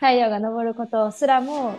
[0.00, 1.74] 太陽が昇ることすらも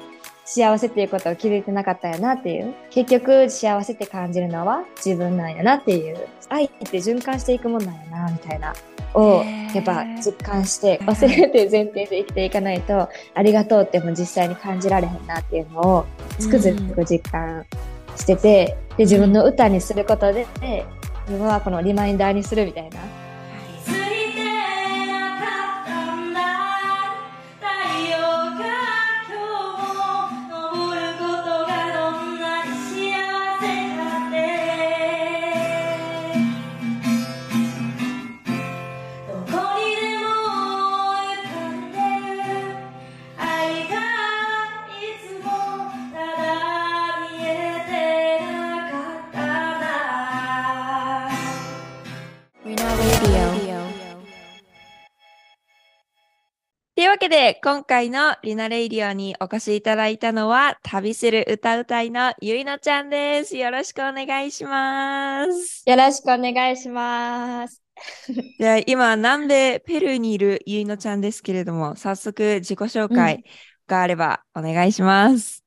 [0.46, 2.76] 幸せっていうことを気づいてなかったんやなっていう。
[2.92, 6.18] 結局幸せって感じるのは自分なんやなっていう。
[6.50, 8.74] 愛って循環していくもんなんやな、みたいな。
[9.14, 9.44] を
[9.74, 16.06] やっぱ実感して忘れて前提で生きていかないとありがとうっても実際に感じられへんなっていうのを
[16.40, 17.66] つくづく実感
[18.16, 20.48] しててで自分の歌にすることで
[21.28, 23.00] 自分はこのリマインダーにするみたいな
[57.32, 63.56] で、今回のリナレイディオにお越しいただいたのは、旅する歌うたいのゆいのちゃんです。
[63.56, 65.90] よろしくお願いします。
[65.90, 67.82] よろしくお願いします。
[68.60, 73.46] で今、南米ペルーにいるゆいのちゃんですけれども、早速自己紹介
[73.88, 75.64] があればお願いします。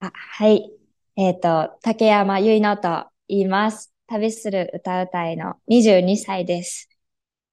[0.00, 0.72] うん、あはい。
[1.14, 3.94] えっ、ー、と、竹山ゆいのと言います。
[4.08, 6.88] 旅する歌うたいの22歳です。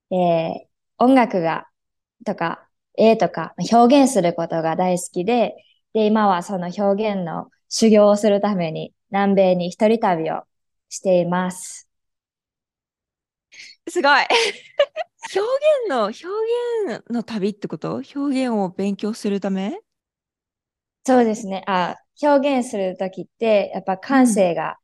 [0.10, 0.60] えー、
[0.98, 1.68] 音楽が
[2.26, 5.56] とか絵とか表現することが大好きで、
[5.94, 10.44] で、今はその表現の修行をするために南米に一人旅を
[10.90, 11.88] しています。
[13.90, 14.12] すごい。
[15.36, 16.26] 表現の、表
[16.88, 17.96] 現の旅ってこと？
[18.16, 19.80] 表現を勉強するため？
[21.04, 21.64] そうですね。
[21.68, 24.78] あ、表現するときって、やっぱ感性が、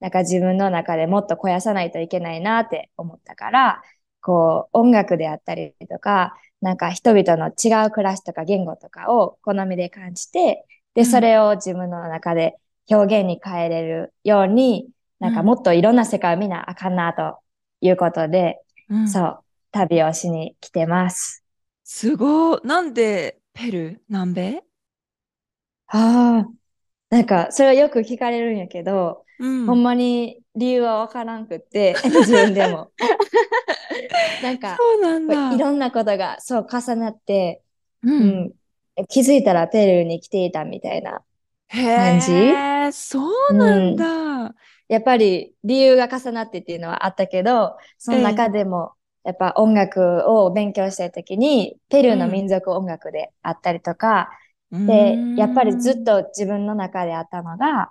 [0.00, 3.82] なんか自分の中でもっと肥やさないといけないなって思ったから、
[4.20, 12.56] こう、音楽であったりとか、なんか人々の違う暮らしとか言語とかを好みで感じて、で、それを自分の中で
[12.90, 14.86] 表現に変えれるように、
[15.20, 15.34] うん、なん。
[15.34, 17.38] かもっといろんな世界を見なあかんなと
[17.82, 19.38] いうことで、うん、そう、
[19.72, 21.44] 旅をしに来てます。
[21.84, 22.60] すごい。
[22.64, 23.98] なんでペルー？
[24.08, 24.62] 南米？
[25.88, 26.48] ああ、
[27.10, 32.90] なんかそれはよく聞かれるんやけど、うん、ほんまに理由はわからんくって、 自分でも。
[34.42, 34.76] なんか、
[35.54, 37.62] いろんなことがそう重なって、
[38.02, 38.54] うん、
[38.96, 41.22] うん、気づいたらペルーに来ていたみたいな
[41.70, 42.32] 感じ。
[42.32, 43.20] へそ
[43.50, 44.54] うなんだ、うん、
[44.88, 48.92] やっぱり理由が重なってっていうのはあったけど、その中でも、
[49.24, 54.30] やっぱ音楽を勉強したいときに、ペルーの民族音楽であったりとか、
[54.70, 57.90] うん、で、やっぱりずっと自分の中であったのが、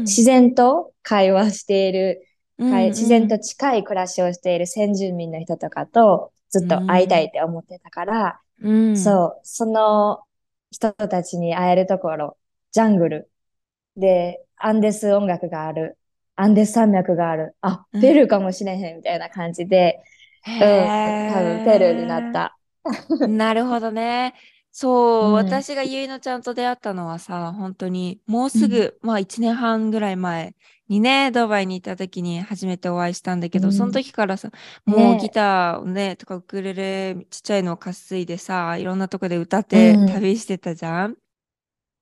[0.00, 2.26] 自然と会話している
[2.58, 10.20] うんうん、自然と近い暮らしをしている先住民の人とかとずっと会いたいって思ってたから、うん、そう、その
[10.70, 12.36] 人たちに会えるところ、
[12.72, 13.30] ジャングル。
[13.96, 15.98] でアンデス音楽がある、
[16.36, 20.00] アンデス山脈がある、あ、ペルーかもしれへんみたいな感じで、
[20.46, 22.56] うん、多分ペルーになった。
[23.26, 24.34] なるほどね。
[24.76, 30.56] そう、うん、私がゆいのちゃんと出会ったのはさ、本当にもうすぐ、うん、まあ1年半ぐらい前
[30.88, 34.50] にね、ドバイに行った時に初めてお会いしたんだけど、うん、その時からさ、
[34.84, 41.16] もうギターをね、とかウクレレちっちゃいのを担いでさ、いろんなとこで歌って旅してたじゃん。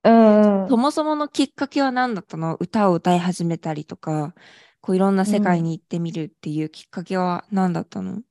[0.05, 2.57] うん、そもそものきっかけは何だったの？
[2.57, 4.35] 歌を歌い始めたりとか、
[4.81, 8.23] こういろんな世界に行ってみるっていうきっかけは何だったの、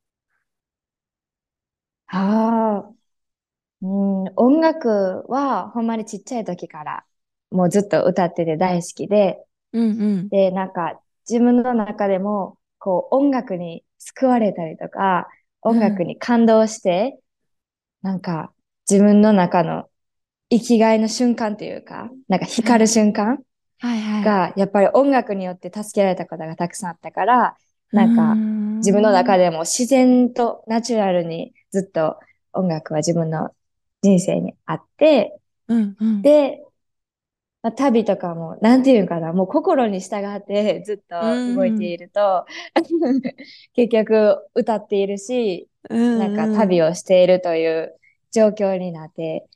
[2.08, 2.94] ああ、
[3.82, 7.04] うん、音楽はほんまにちっちゃい時から
[7.52, 9.44] もうずっと歌ってて大好きで、
[9.74, 9.88] うんう
[10.24, 10.30] ん。
[10.30, 11.00] で、なんか、
[11.30, 15.28] 自分の中でも、こう、音楽に救われたりとか、
[15.62, 17.20] 音楽に感動して、
[18.04, 18.54] うん、なんか、
[18.90, 19.90] 自分の中の
[20.50, 23.40] 生きがいの瞬間というか、なんか光る瞬間
[23.82, 27.58] が、やっぱり音楽によって助けられたことがたくさんあったから、
[27.92, 28.36] なんか、
[28.78, 32.18] 自分の中でも自然とナチュラルにずっと
[32.54, 33.52] 音楽は自分の
[34.02, 36.64] 人生にあって、うんうん、で、
[37.64, 42.46] まあ、旅とかも、なんていうかな、もう心に従って ずっと動いていると、
[43.02, 43.22] うん、
[43.74, 47.96] 結局歌っているし、うんうん、なんか旅をしているという
[48.32, 49.48] 状況になって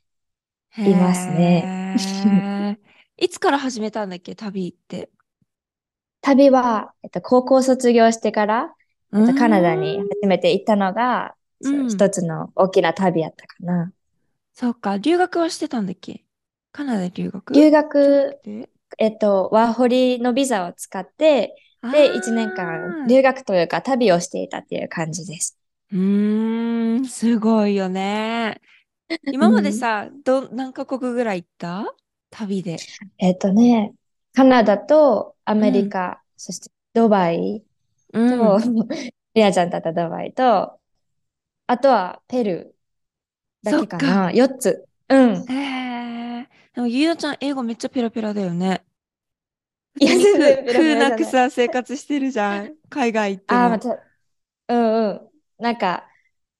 [0.78, 2.78] いますね。
[3.18, 5.08] いつから始めたんだっけ、旅って？
[6.20, 8.74] 旅は、えっと、高校卒業してから、
[9.14, 13.92] えっと、カナダに初めて行ったのが、うん、一つの大きな旅やったかな。
[14.58, 16.24] そうか、留学はしてたんだっけ？
[16.72, 17.52] カナダ留学？
[17.52, 18.40] 留学、
[18.96, 21.54] えっと、ワーホリのビザを使って、
[21.92, 25.58] で、1年間留学というか旅をしていたっていう感じです。
[25.92, 28.62] うーん、すごいよね。
[29.30, 31.84] 今までさ、ど、何カ国ぐらい行った？
[32.30, 32.78] 旅で。
[33.18, 33.92] えっとね、
[34.34, 37.62] カナダとアメリカ、うん、そしてドバイ
[38.12, 38.88] と、うん、
[39.34, 40.80] リアちゃんだったドバイと、
[41.68, 42.75] あとはペルー
[43.62, 44.32] だけかな。
[44.32, 44.86] 4つ。
[45.08, 45.46] うん。
[45.48, 46.48] へえ。
[46.74, 48.84] でも、ゆいなちゃん、英語めっちゃペラペラだよね。
[49.98, 52.74] いや、全然ペラペラなくさ、生活してるじゃん。
[52.90, 53.60] 海外行っても。
[53.60, 53.88] あ、また、
[54.68, 55.30] うんうん。
[55.58, 56.08] なんか、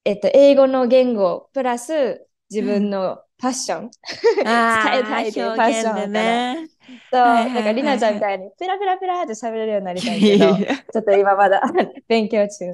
[0.04, 3.90] えっと、英語の言語プラス自分のファッション、うん、
[4.44, 6.68] 伝えたいというファッションでね。
[7.12, 10.56] そう、なんかりなちゃんみたいにペラペラペラって喋れるようになりたいけど、
[10.92, 11.60] ちょっと今まだ
[12.08, 12.66] 勉強中。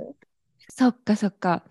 [0.69, 1.63] そっかそっか。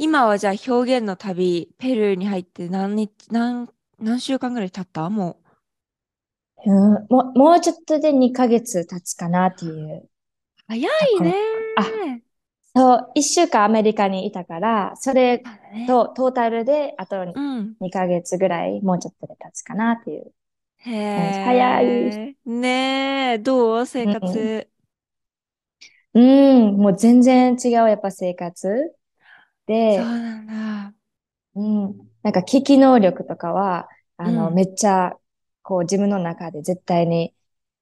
[0.00, 3.68] 今はじゃあ表現の旅、ペルーに入って何日、何、
[3.98, 5.10] 何週間ぐらい経った？
[5.10, 5.38] も
[6.64, 6.70] う。
[6.70, 10.08] うん、ももうちょっとで2ヶ月経つかなっていう。
[10.68, 11.34] 早いね。
[11.78, 11.84] あ、
[12.76, 15.42] そう、1週間アメリカにいたから、それ
[15.88, 17.24] とトータルであと
[17.80, 20.32] 2ヶ月ぐらい、もうちょっとで経つかなっていう。
[20.78, 21.44] へえ。
[21.44, 22.36] 早い。
[22.46, 23.86] ねえ、どう？
[23.86, 24.68] 生活、
[26.14, 28.94] うん、うん、もう全然違う、やっぱ生活。
[29.68, 30.94] で、そうなんだ。
[31.54, 35.14] うん、なんか聞き能力とかは、あの、うん、めっちゃ、
[35.62, 37.34] こう自分の中で絶対に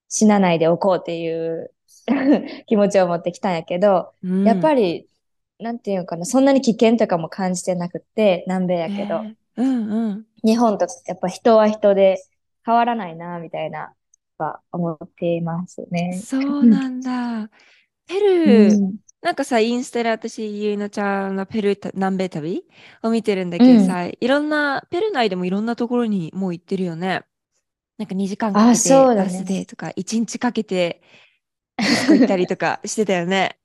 [0.09, 1.73] 死なないでおこうっていう
[2.67, 5.09] 気持ちを持ってきたんやけど、うん、やっぱり、
[5.61, 12.19] なんていうのかな、そんなに危険とかも感じてなくて、南米やけど、えー、うんうん、日本とやっぱ人は人で
[12.65, 13.95] 変わらないな、みたいな、
[14.39, 16.21] は思っていますね。
[16.23, 17.49] そうなんだ。
[18.07, 22.65] ペルー、うん、なんかさ、インスタで私、ゆいのちゃんのペルー南米旅
[23.03, 27.25] を見てるんだけどさ、うん、いろんな、ペルー内でもいろんなところにもう行ってるよね。
[27.99, 31.03] なんか2時間かけてバスでとか、1日かけて
[32.09, 33.59] 行ったりとか してたよね。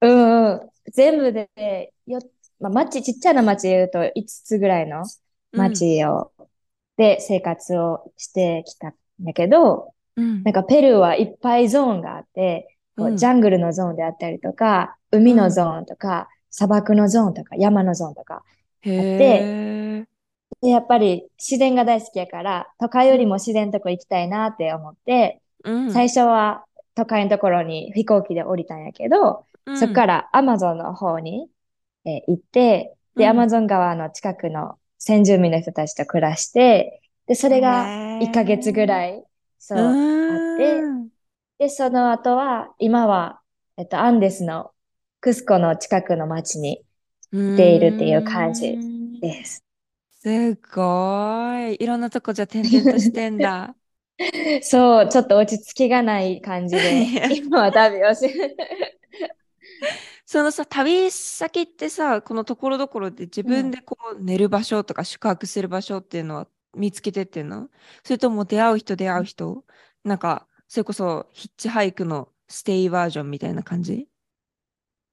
[0.00, 0.70] うんうん。
[0.92, 2.20] 全部でよ、
[2.60, 5.04] まあ、町、ちっちゃな町で言うと5つぐらいの
[5.52, 6.46] 町を、うん、
[6.96, 20.06] で生活をしてきたんだけど、うん、なんかペルーはいっぱいゾーンがあって、こうジャングルのゾーンであったりとか、海のゾーンとか、砂漠のゾーンとか、山のゾーンとかあって、
[20.62, 26.64] でやっぱり自然が大好きやから、都会よりも自然とこ行きたいなって思って、うん、最初は
[26.94, 31.48] 都会のところに飛行機で降りたんやけど、うん、そこからアマゾンの方に、
[32.04, 37.84] えー、行って、で、アマゾン川の近くの先住民の人たちと暮らして、で、それが
[38.20, 39.22] 1ヶ月ぐらい、
[39.58, 40.80] そう、あって、
[41.58, 43.40] で、その後は、今は、
[43.76, 44.72] えっと、アンデスの
[45.20, 46.82] クスコの近くの町に
[47.32, 48.78] 行っているっていう感じ
[49.20, 49.64] です。
[50.20, 51.82] すごい。
[51.82, 53.74] いろんなとこじゃ転々としてんだ。
[54.62, 58.28] そう、ちょっと落ち着きがない感じで、今は旅をし、
[60.24, 67.68] そのさ、旅先ってさ、このところどころで自分でこう寝る場所とか宿泊する場所っていうのは見つけてってんの？
[68.04, 69.64] それとも出会う人出会う人？
[70.04, 74.08] なんか、それこそヒッチハイクのステイバージョンみたいな感じ？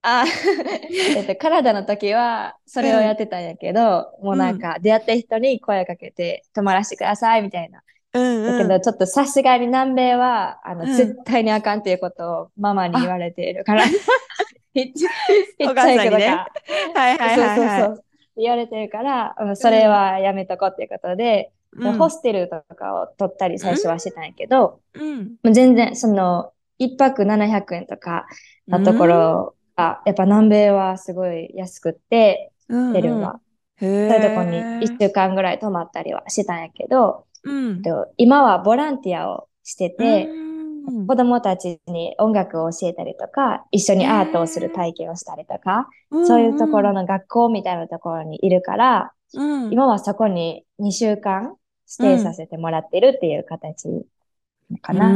[0.02, 0.26] あ、
[1.16, 7.82] えっと、カナダの時はそれをやってたんやけど、うん、もうなんか出会った人に声かけて泊まらせてくださいみたいな。
[8.14, 15.82] うんだけど、ちょっとさすがに南米は、あの、うん、絶対にあかんっていうことをママに言われているから、ひっちゃいけどか。
[15.82, 16.48] はいはい
[16.94, 18.06] はい、はい、そうそうそう。
[18.38, 28.26] 言われてるから、うん、それはやめとこうっていうことで、うん、ホステルとかを取ったり最初はしてたんやけど、うん、もう全然、その、一泊700円とか
[28.68, 33.14] のところが、やっぱ南米はすごい安くって、ペルー。
[33.20, 33.40] は。
[33.80, 34.58] そういうとこに
[34.88, 37.82] 1週間ぐらい泊まったりはしてたんやけど、うん、
[38.18, 40.30] 今はボランティアをしてて、
[40.88, 45.90] うん、子供たちに音楽を教えたりとか、一緒にアートをする体験をしたりとか、
[46.26, 51.56] そういうところの学校みたいなところにいるから、うん、今はそこに2週間
[52.00, 53.88] 指定させてもらってるっていう形
[54.82, 55.10] かな。
[55.10, 55.16] ね、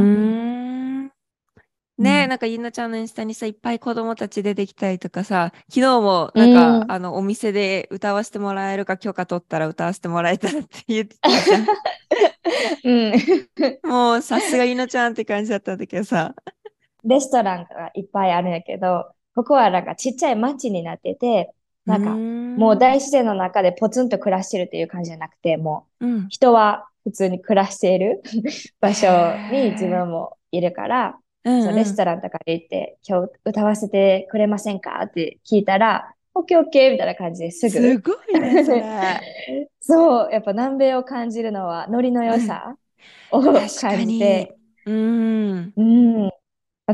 [1.98, 11.66] うん、なんかゆなちゃんのインスタにさいっぱい子供たち出てきたりとかさ昨日もなんか、うん、あのお店で歌わせてもらえるか許可取ったら歌わせてもらえたらって言ってたじゃん。
[12.84, 13.12] うん、
[13.90, 16.34] もうさすがゆなちゃんって感じだったんだけどさ。
[17.04, 21.52] レストランがいっぱいあるんやけどここはなんかちっちゃい町になってて
[21.88, 28.22] なんかもう大自然の中でポツンと暮らしてるっていう感じじゃなくてもう人は普通に暮らしている
[28.80, 29.06] 場所
[29.52, 31.18] に自分もいるから。
[31.44, 37.70] うんうん、レストランとかで行って、今日歌わせてくれませんかって聞いたら、オッケーオッケーみたいな感じですぐ。
[37.70, 38.82] すごいね、それ。
[39.80, 42.76] そう、やっぱ南米を感じるのは、ノリの良さ
[43.30, 44.54] を感じて。
[44.84, 45.72] うん。
[45.76, 46.30] うん。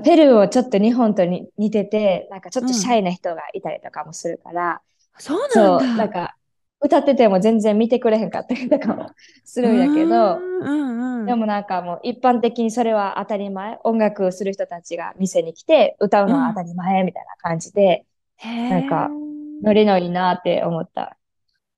[0.01, 4.73] ペルーをちょっと日本とに似てて、なんかちょっとシャイな人がいたりとかもするから。
[4.73, 5.97] うん、そうなんだ。
[5.97, 6.37] なんか、
[6.81, 9.11] 歌ってても全然見てくれへんかったりとかも
[9.45, 13.79] するんやけど、うんうん、でもなんかもう一般的にそれは当たり前。
[13.85, 18.05] 音楽する人たちが店に来て歌うのは当たり前みたいな感じで、
[18.45, 19.09] うん、なんか
[19.63, 21.17] ノリノリなって思った。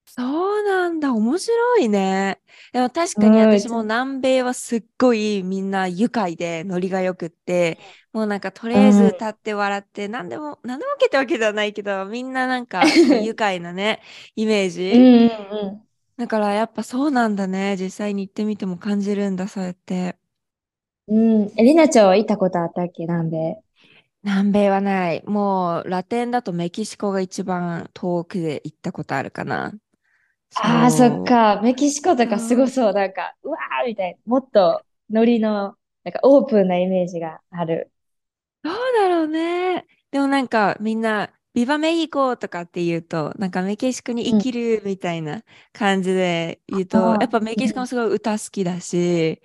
[0.06, 2.40] そうなんだ、面白いね。
[2.73, 7.78] でも確かに私も南米はすっごいみんな愉快でノリがよくって、
[8.16, 12.82] もうなんかとりあえず立って笑って、何でも、何でも受けたわけではないけど、みんななんか
[13.23, 14.00] 愉快なね、
[14.37, 14.90] イメージ。
[14.94, 17.76] うんうんうん、だからやっぱそうなんだね。
[17.78, 20.16] 実際に行ってみても感じるんだ、そうやって。
[21.08, 21.52] うん。
[21.58, 23.02] え、りなちゃんは行ったことあったっけ？
[23.02, 23.62] 南米。
[24.23, 25.23] 南米はない。
[25.26, 29.75] もうラテンだとメキシコが一番遠くで行ったことあるかな。
[30.54, 31.61] ああ、そっか。
[31.62, 32.92] メキシコとかすごそう。
[32.92, 34.18] なんか、うわーみたいな。
[34.25, 37.90] もっとノリの、なんかオープンなイメージがある。
[38.66, 39.87] どうだろうね。
[40.11, 45.42] でもなんかみんな、ビバメヒコとかって言うと、なんかメキシコに生きるみたいな
[45.73, 49.40] 感じで言うと、うん、やっぱメキシコもすごい歌好きだし、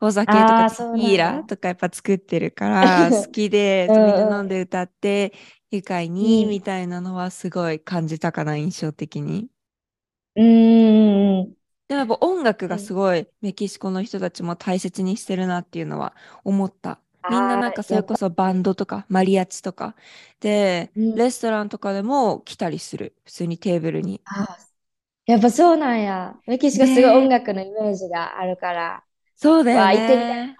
[0.00, 5.32] お酒とかテキーラとかやっぱ作ってるから 好きで、みんな飲んで歌って、
[5.70, 9.48] 愉快にみたいなのはすごい感じたかな、印象的に。
[10.36, 11.56] うん。
[11.88, 16.14] でもやっぱ音楽がすごいメキシコの人たちも大切にしてるなっていうのは
[16.44, 17.00] 思った。
[17.28, 19.94] みんななんかそれこそバンドとかマリアチとか
[20.40, 23.14] で、レストランとかでも来たりする。
[23.24, 24.20] 普通にテーブルに。
[25.26, 26.34] やっぱそうなんや。
[26.46, 29.04] メキシコすごい音楽のイメージがあるから。
[29.34, 29.98] そうだよね。
[29.98, 30.54] 行ってみたいな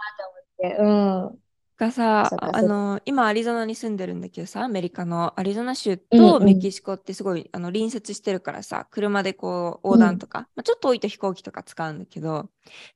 [0.77, 1.33] と思って。
[1.33, 1.46] うん。
[1.79, 5.39] がさ、あの、今アリゾナに住んでるんだけどさ、アメリカの。
[5.39, 12.49] アリゾナ州とメキシコってすごい、うんうん、あの隣接してるからさ、車でこう横断とか、うん、まあ、ちょっと置いて飛行機とか使うんだけど、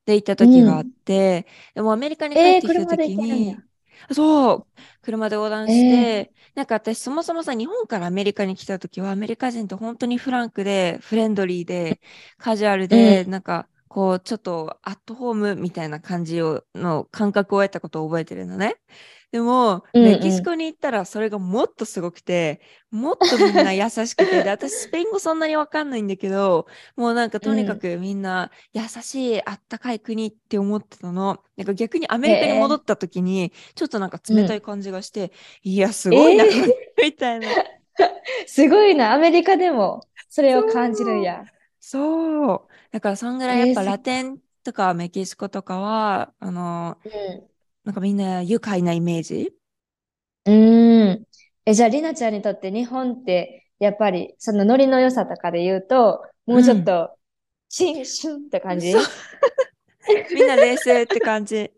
[0.07, 1.47] で行った時があって、
[1.77, 4.67] うん、でもアメリカに帰ってきた時に、えー、そう、
[5.03, 12.01] 車で横断して、えー、なんか私そもそもさ、日本からアメリカに来た時はアメリカ人って本当にフランクで、フレンドリーで、
[12.39, 18.77] カジュアルで、うん、なんか、こう、ちょっとアットホームみたいな感じをの感覚を得たことを覚えてるのね。
[19.33, 22.61] でも、うんうん、メキシコに行ったらそれがもっとすごくて、
[22.93, 31.41] もっとみんな優しくて、で、私スペイン語そんなにわかんないんだけど、もうなんかとにかくみんな優しい、あったかい国って思ってたの。
[31.57, 35.33] なんか逆にアメリカに戻った時に、ちょっとなんか冷たい感じがして、
[35.65, 37.49] うん、いや、すごいな、えー、みたいな。
[38.47, 41.45] すごいな、アメリカでもそれを感じるんや。
[41.81, 42.63] そう。
[42.91, 47.49] だからそんぐらいやっぱラテンとかメキシコとかは、あの、うん、
[47.85, 49.53] なんかみんな愉快なイメージ？
[50.47, 50.53] う
[51.15, 51.27] ん。
[51.65, 57.17] え、じゃあ、りなちゃんにとって日本って、やっぱりそのノリの良さとかで言うと、もうちょっと、
[57.69, 58.93] シンシュンって感じ、
[60.35, 61.71] みんな冷静って感じ。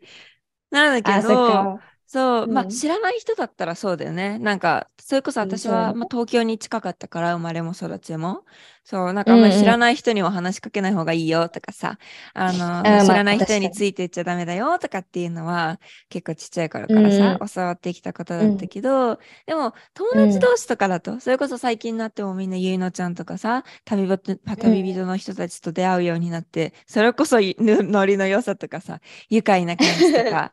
[0.71, 1.79] なんだけど、
[2.15, 4.39] そう、まあ、知らない人だったらそうだよね。
[4.39, 8.45] なんか、それこそ私は、まあ、東京に近かったから、生まれも育ちも。
[8.85, 11.99] そう、なんかあんまり知らない人には話しかけない方がいいよとかさ、
[12.35, 19.17] あの、知らない人についていっちゃダメだよとかっていうのは、結構ちっちゃい頃からさ、教わってきたことだったけど、
[19.47, 29.01] でも、友達同士とかだと、それこそ最近になってもみんなゆいのちゃんとかさ、旅人旅人の人たちと出会うようになって、それこそノリの良さとかさ、
[29.31, 30.53] 愉快な感じとか、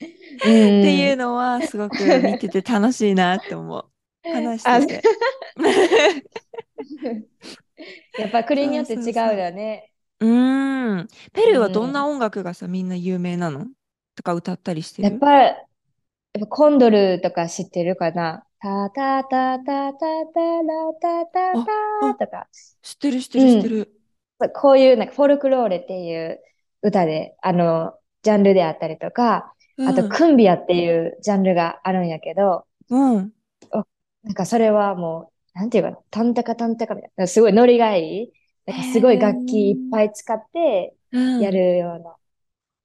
[0.00, 3.84] っていうのはすごく見てて楽しいなって思う。
[4.32, 5.08] 話してて。
[8.18, 9.92] やっぱ国によって違うよね。
[10.20, 11.08] うん。
[11.32, 13.66] ペルーはどんな音楽がさ、みんな有名なの？
[14.16, 15.08] とか歌ったりしてる？
[15.08, 15.54] やっぱ、やっ
[16.40, 18.44] ぱコンドルとか知ってるかな？
[18.60, 22.48] タタタタタタラタタタとか。
[22.82, 23.92] 知ってる知ってる知ってる。
[24.40, 26.40] うん、こういうなんかフォルクローレっていう
[26.82, 29.54] 歌で、あの、ジャンルであったりとか、
[29.86, 33.32] あと、クンビアっていうジャンルがあるんやけど、うん。
[34.22, 38.32] なんかそれはもう、なんていうかな、タンタカタンタカみたいな、すごいノリがいい。
[38.66, 40.94] なんかすごい楽器いっぱい使って
[41.38, 42.16] やるような。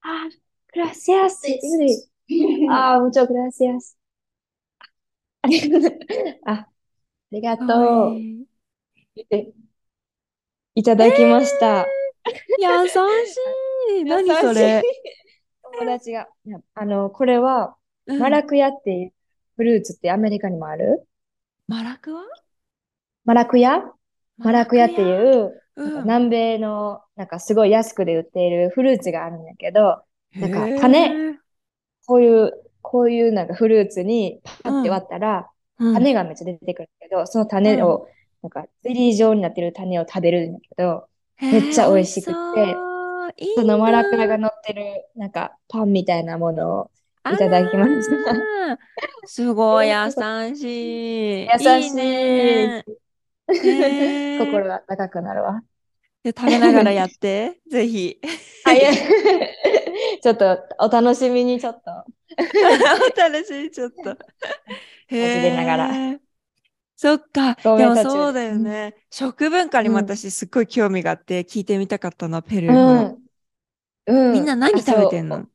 [0.02, 0.30] あ、
[0.74, 1.46] グ ラシアス。
[2.70, 3.78] あ、muchas g r a c i
[6.46, 6.68] あ、あ
[7.32, 7.64] りがと
[8.12, 8.22] う。
[10.76, 11.86] いただきました。
[12.58, 14.04] 優しい。
[14.06, 14.84] 何それ。
[15.80, 16.28] 友達が、
[16.76, 17.76] あの、これは、
[18.08, 19.14] マラクヤっていう
[19.56, 21.08] フルーツってアメリカにもある？
[21.68, 22.22] マラクワ
[23.26, 23.82] マラクヤ？
[24.38, 30.02] マラクヤっていう、南米の、なんかすごい安くで売っているフルーツがあるんだけど、
[30.36, 31.38] なんか種、
[32.06, 32.52] こういう、
[32.82, 38.08] こういうなんかフルーツにパって割ったら、種がめっちゃ出てくるけど、その種を、
[38.42, 41.08] なんかゼリー状になってる種を食べるんだけど、
[41.40, 42.76] めっちゃ美味しくて、
[43.38, 44.84] いいそのマラクラが乗ってる、
[45.16, 46.92] なんか、パンみたいなものを
[47.34, 48.34] いただきました。
[49.26, 50.12] すごい優
[50.56, 51.48] しい。
[51.48, 51.86] 優しい。
[51.86, 52.86] いいね、
[54.40, 55.62] 心が高くなるわ。
[56.24, 58.20] で食べながらやって、ぜひ。
[60.22, 61.92] ちょっとお楽しみにちょっと。
[62.34, 64.12] お楽しみちょっと。
[65.08, 65.58] へえ。
[65.58, 66.20] ながら。
[66.96, 67.56] そっか。
[67.56, 68.96] でもそうだよね。
[69.10, 73.18] 食文化にも私すっごい興味があって聞いてみたかったな、ペルーの。
[74.06, 74.34] うん。
[74.34, 75.46] みんな何食べてんの？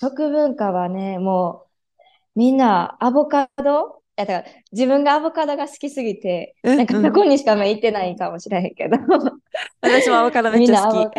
[0.00, 2.00] 食文化はね、もう、
[2.34, 4.02] みんなアボカド？
[4.16, 8.98] だから自分がアボカドが好きすぎて、なんかそこにしか行ってないかもしれへんけど。
[9.80, 11.18] 私もアボカドめっちゃ好き。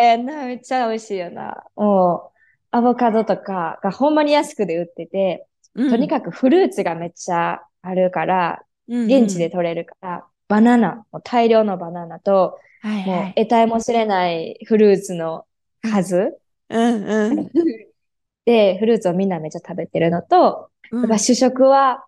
[0.00, 1.64] えー、なめっちゃ美味しいよな。
[1.76, 2.38] もう、
[2.70, 15.46] アボカドとかがほんまに安くで売ってて、うん、とにかくフルーツがめっちゃあるから、現地で取れるから、バナナ、大量のバナナと、はいはい、もう得体も知れないフルーツの
[15.82, 16.38] 数。
[16.70, 17.50] うんうん、
[18.44, 22.04] で、フルーツをみんなめっちゃ食べてるのと、うん、主食は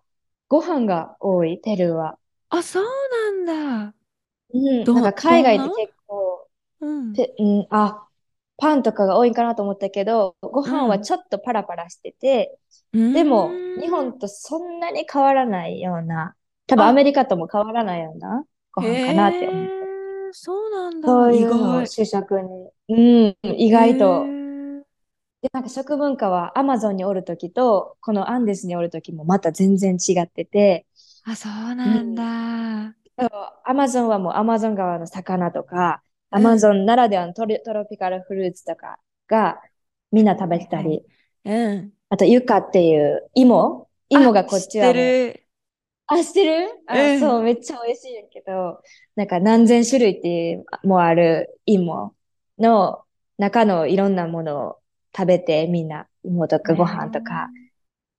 [0.47, 2.17] ご飯が多い、ペルーは。
[2.49, 2.85] あ、そう
[3.45, 3.93] なんだ。
[4.53, 6.47] うん、なんか海外って結構、
[6.81, 8.06] うん、うん、あ、
[8.57, 12.57] パンとかが多いかなと思ったけど、ご飯はちょっとパラパラしてて、
[12.93, 16.35] うん、でも、日本とそんなに変わらないような、
[16.65, 19.71] 多分アメリカとも変わらないようなご飯かなって思って。
[20.31, 21.07] そうなんだ。
[21.07, 22.69] そういうの主食に。
[22.89, 24.25] うん、意外と。
[25.41, 30.87] で、なんか食文化はアマゾンにおるときと、このアンデスにおるときもまた全然違ってて。
[31.25, 32.23] あ、そうなんだ。
[32.23, 32.97] うん
[33.63, 39.59] アマゾンはもうアマゾン川の魚とか、アマゾンならではのトロトロピカルフルーツとかが
[40.11, 41.03] みんな食べてたり、
[41.45, 43.87] うん、あとユカっていう芋。
[44.09, 44.87] 芋がこっちは。
[44.87, 45.43] 知ってる。
[46.07, 46.67] あ、知ってる？
[46.87, 48.81] あ、うん、そう、めっちゃ美味しいんやけど、
[49.15, 52.13] なんか何千種類っていうもある芋
[52.57, 53.03] の
[53.37, 54.77] 中のいろんなものを
[55.15, 57.49] 食べてみんな芋とかご飯とか、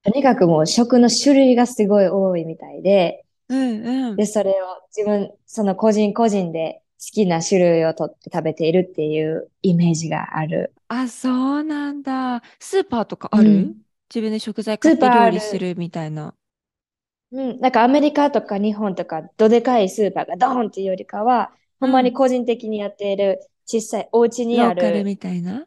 [0.02, 4.54] とにかくもう食の種類がすごい多いみたいで、うんうん、で、それを
[4.94, 10.72] 自分、その個人個人で好きな種類を取って食べているっていうイメージがある。
[10.88, 12.42] あ、そうなんだ。
[12.58, 13.76] スーパーとかある、うん、
[14.12, 16.34] 自分で食材買って料理するみたいな。
[17.30, 24.82] うん、なんかアメリカとか日本とかどでかいスーパーがドーンっていうよりかは、ほんまに個人的にやっている小さいお家にある。
[24.82, 25.66] ローカルみたいな？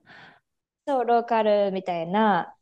[0.88, 2.56] そう、ローカルみたいな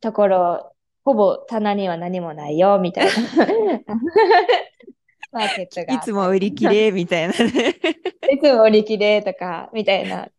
[0.00, 0.72] ところ、
[1.06, 3.12] うん、ほぼ棚には何もないよみたいな。
[5.34, 5.94] マーケットが。
[5.94, 7.42] いつも売り切れみたいなね。
[8.32, 10.28] いつも売り切れとか、みたいな。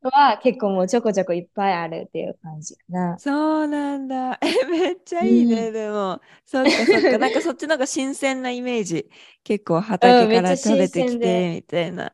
[0.00, 3.18] は結構もうちょこちょこいっぱいあるっていう感じかな。
[3.18, 4.38] そうなんだ。
[4.40, 6.20] え、 めっちゃいいね、うん、でも。
[6.46, 7.18] そっかそっか。
[7.18, 9.10] なんかそっちの方が新鮮なイメージ。
[9.42, 12.12] 結構畑から食べてきて、みたいな。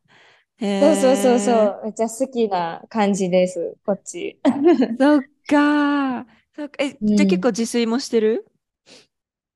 [0.59, 1.81] そうそうそうそう。
[1.85, 4.41] めっちゃ好きな感じです、こっち。
[4.99, 6.27] そっか。
[6.57, 8.47] そっかえ、じゃあ結構自炊もしてる？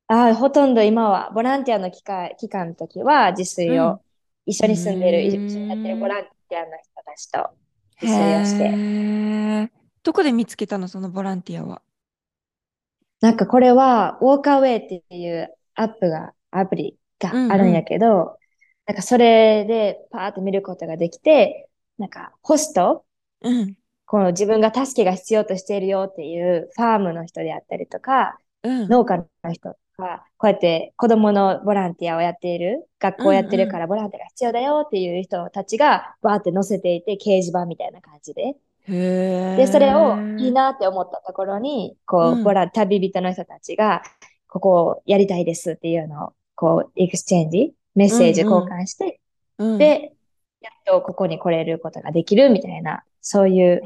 [0.08, 4.00] あほとんど今は、ボランティアの期間期間の時は自炊を、
[4.46, 7.50] 一緒に住んでる、一緒にやってるボランティアの人たちと
[8.00, 9.70] 自炊をして。
[10.02, 11.82] どこで見つけたの、そのボランティアは。
[13.20, 18.26] なんかこれは、ウォーカーウェイっていうアップが、アプリがあるんやけど、うんうん、
[18.86, 21.68] なんかそれでパーって見ることができて、
[21.98, 23.04] なんかホスト、
[23.42, 23.74] うん、
[24.06, 38.54] この自分が助けが必要としているよっていうファームの人であったりとか、うん、農家の人か、こうやって子供のボランティアをやっている、学校やってるからボランティアが必要だよっていう人たちがバーって載せていて、掲示板みたいな感じで。
[38.86, 44.02] で、それをいいなって思ったところに、こう、うん、ボラ、旅人の人たちが、
[44.48, 49.20] ここをやりたいですっていうのを、こう、エクスチェンジ、メッセージ交換して、
[49.58, 49.72] うん。
[49.72, 50.12] うん、で、
[50.62, 53.82] やっとここに来れることができるみたいな、そういう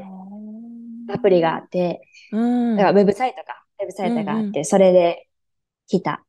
[1.11, 5.27] アプリがあって、うん、だからウェブサイトか、ブサイトがあって、うんうん、それで
[5.87, 6.23] 来た。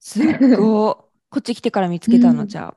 [0.00, 0.20] す
[0.56, 0.96] ごい。
[1.30, 2.76] こっち来てから見つけたの、うん、じゃあ。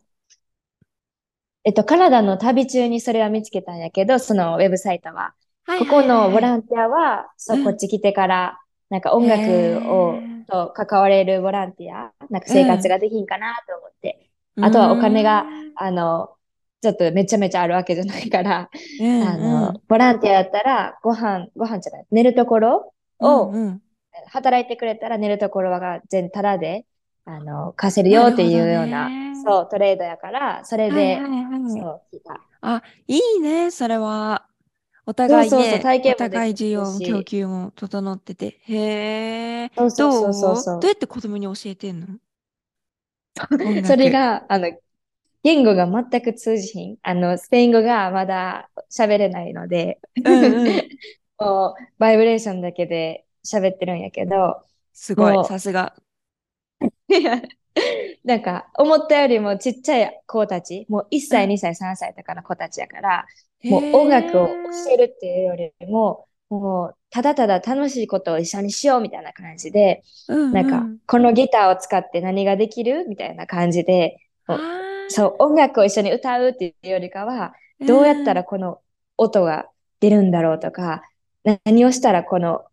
[1.63, 5.35] えっと、カナダの旅中にそれは見つけたんやけど、そのウェブサイトは。
[5.79, 9.41] ここのボランティアは、そう、こっち来てから、なんか音楽
[9.87, 14.29] を、と関われるボランティア、なんか生活ができんかなと思って。
[14.57, 15.45] うん、あとはお金が、
[15.75, 16.31] あの、
[16.81, 18.69] ちょっとめちゃめちゃあるわけじゃないから、
[18.99, 23.81] うんうん、あの、ボランティアだったら、ご飯、ご飯じゃない、寝るところを、うんうん
[24.27, 26.85] 働いてくれたら寝るところは全タダで、
[27.25, 29.09] あの、貸せるよっていうような、
[29.43, 32.39] そう、トレードやから、それで、はいはいはい、そう、聞いた。
[32.61, 34.47] あ、いいね、それは。
[35.05, 38.59] お互いね、そうそうそうお互い需要、供給も整ってて。
[38.67, 39.71] へえ。
[39.75, 40.89] そうそうそうそうどう？
[40.89, 42.07] やって子供に教えてんの？
[43.83, 44.71] それが、あの、
[45.43, 46.97] 言語が全く通じひん。
[47.01, 50.83] あの、スペイン語がまだ喋れないので、うんうん、
[51.97, 54.61] バイブレーションだけで喋ってるんやけど。
[54.93, 55.95] すごい、さすが。
[58.23, 63.25] なんか、思ったよりもちっちゃい子たち、もう1歳、2歳、3歳とかの子たちやから、
[63.63, 64.53] もう音楽を教
[64.93, 74.17] えるっていうよりも、もう、ただただ楽しいことを一緒にしようみたいな感じで、うんうん、なんか、このギターを使って何ができるみたいな感じで、
[75.07, 78.79] そう、音楽を一緒に歌うっていうよりかは、どうやったらこの
[79.17, 79.67] 音が
[79.99, 81.03] 出るんだろうとか、
[81.65, 82.63] 何をしたらこの、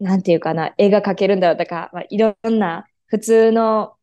[0.00, 3.94] なんていうかな、絵が描けるんだろうとか、まあ、いろんな普通の、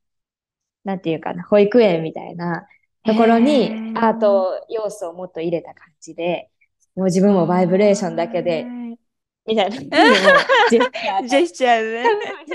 [0.84, 2.68] なんていうかな、保育園みたいな
[3.06, 6.50] ところにアート要素をもっと入れた感じで、
[6.96, 8.66] もう自分もバイブレーションだけで、
[9.46, 9.76] みたいな。
[10.70, 12.06] ジェスチャーね。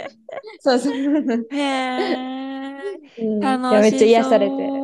[0.60, 0.94] そうそう。
[1.52, 2.76] へえ。
[3.40, 3.90] 楽しい。
[3.92, 4.78] めっちゃ癒されてる。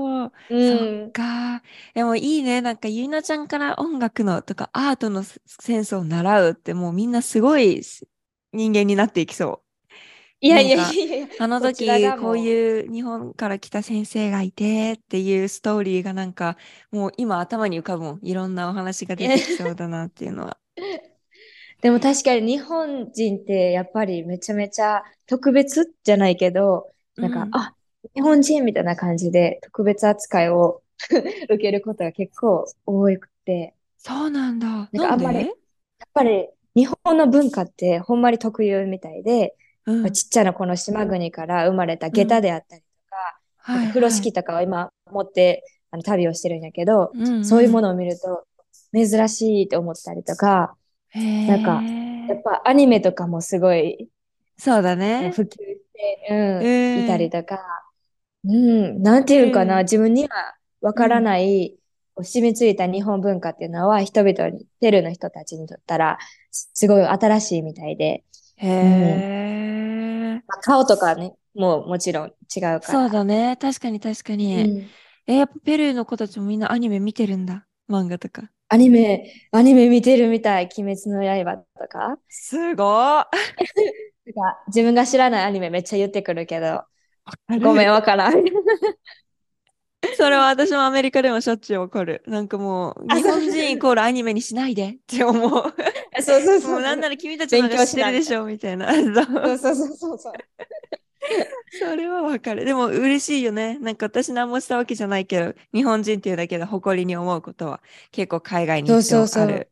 [0.50, 1.62] うん、そっか。
[1.94, 2.60] でもいいね。
[2.60, 7.82] なんか、ゆいなちゃんから音楽のとかアートのセンスを習うって、もうみんなすごい
[8.54, 9.64] 人間になっていきそう。
[10.40, 11.26] いやいやいやいや。
[11.38, 11.86] あの時、
[12.20, 16.58] こういう日本から来た先生がいてっていうストーリーがなんか、
[16.90, 18.20] もう今頭に浮かぶもん。
[18.22, 20.58] いろんなお話が出てきそうだなっていうのは。
[21.80, 27.74] でも確かに日本人ってやっぱりめちゃめちゃ特別じゃないけど、なんか、うん、あ、
[28.14, 30.82] 日本人みたいな感じで特別扱いを
[31.48, 33.74] 受けることが結構多くて。
[33.96, 34.66] そうなんだ。
[34.66, 35.48] なんかあんまり、やっ
[36.12, 39.54] ぱり日本の文化ってほんまに特有みたいで、
[39.86, 42.88] うん、ちっちゃなこの島国から生まれた下駄であったりと
[43.64, 48.44] か、うん、風呂敷とかを今持ってあの旅をしてるんやけど、うんうん、そういうものを見ると
[48.92, 50.76] 珍しいと思ったりとか、
[51.14, 54.08] なんか、やっぱアニメとかもすごい、
[54.56, 55.32] そうだね。
[55.34, 55.56] 普及し
[55.92, 57.60] て、うん、いたりとか、
[58.44, 61.76] うん、なんていうかな、自分にはわからない、
[62.22, 66.18] 染みついた日本文化っていうのは、人々に、ペルーの人たちにとったら、
[66.50, 68.24] すごい新しいみたいで。
[68.56, 72.80] へえ、まあ、顔とかね、もうもちろん違うから。
[72.82, 73.56] そうだね。
[73.60, 74.64] 確かに確かに。
[74.64, 74.86] うん、
[75.26, 77.66] え、やっぱペルーの子たちもみんなアニメ見てるんだ？
[77.90, 78.50] 漫画とか。
[78.68, 80.68] アニメ、アニメ見てるみたい。
[80.76, 82.18] 鬼滅の刃とか。
[82.28, 83.24] すごい。
[84.68, 86.84] 自分が知らないアニメめっちゃ言ってくるけど、
[87.60, 88.44] ごめん、わからん。
[90.18, 92.22] それは私もアメリカでもしょっちゅう起こる。
[92.26, 95.74] なんかもう、日本人イコールアニメにしないでって思う。
[96.22, 96.70] そうそうそう。
[96.72, 98.92] もうなんなら君たちのが知ってるでしょみたいな。
[98.94, 100.32] そうそうそうそう。
[101.78, 102.64] それはわかる。
[102.64, 103.78] でも嬉しいよね。
[103.78, 109.28] なんか私何もしたわけじゃないけど、日本人っていうだけで誇りに思うことは結構海外に行ってもある。
[109.28, 109.70] そうそうそう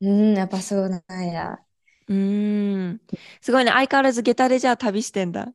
[0.00, 1.58] うん、やっぱそうなんや。
[2.08, 3.00] うん。
[3.40, 3.70] すごいね。
[3.72, 5.52] 相変わらず下駄でじゃあ旅してんだ。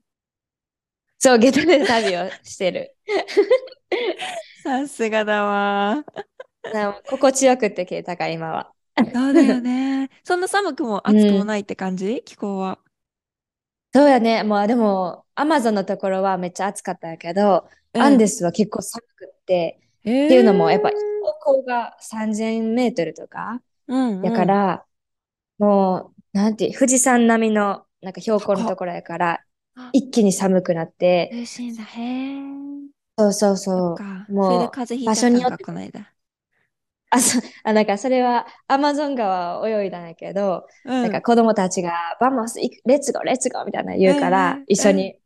[1.19, 2.95] そう、下駄で旅をしてる。
[4.63, 6.03] さすがだわ。
[7.10, 8.71] 心地よくって消えたか、今は。
[9.13, 10.10] そうだよね。
[10.23, 12.79] そんな寒くも暑くもないって感じ、うん、気候は。
[13.93, 14.43] そうやね。
[14.43, 21.01] まあでも、アマゾンのところはめっちゃ暑かったけど、うん、アンデスは結構寒くって、っていうのも、やっぱ標
[21.41, 24.86] 高が3000メートルとか、うんうん、やから、
[25.58, 29.43] もう、なんて、富士山並みの、なんか標高のところやから、
[29.91, 31.32] 一気に寒くなって。
[33.17, 33.54] 嬉しいんだ。
[33.54, 33.95] へそうそうそ
[34.30, 34.32] う。
[34.34, 34.71] もう、
[35.06, 35.63] 場所によって。
[37.10, 45.19] あ、そ、あ、なんかそれはアマゾン川を泳いだんやけど、うん、なんか子供たちが、 vamos、let's go、let's go みたいな言うから、一緒に、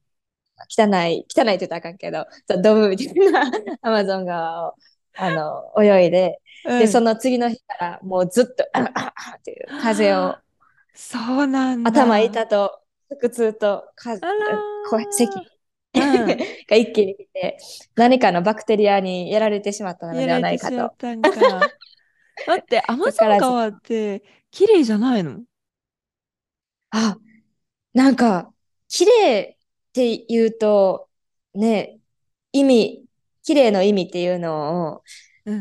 [0.69, 2.25] 汚い、汚いって言ったらあかんけど、
[2.61, 4.75] ドブみたいな アマゾン川を、
[5.15, 10.35] あの、泳いで、うん、で、その次の日からもうずっと、あああっていう風を、
[10.93, 11.89] そうなんだ。
[11.91, 14.17] 頭痛と、腹痛と、か、
[14.89, 15.56] 声、咳。
[16.67, 17.57] が一気に来て、
[17.95, 20.75] 何かのバクテリアにやられてしまったのではないかと。
[22.47, 25.41] 待 って、アマゾン川って綺麗じゃないの？
[26.91, 27.17] あ、
[27.93, 28.53] なんか、
[28.87, 29.55] 綺麗っ
[29.93, 31.09] て言うと、
[31.53, 31.99] ね、
[32.51, 33.05] 意味、
[33.43, 35.03] 綺麗の意味っていうのを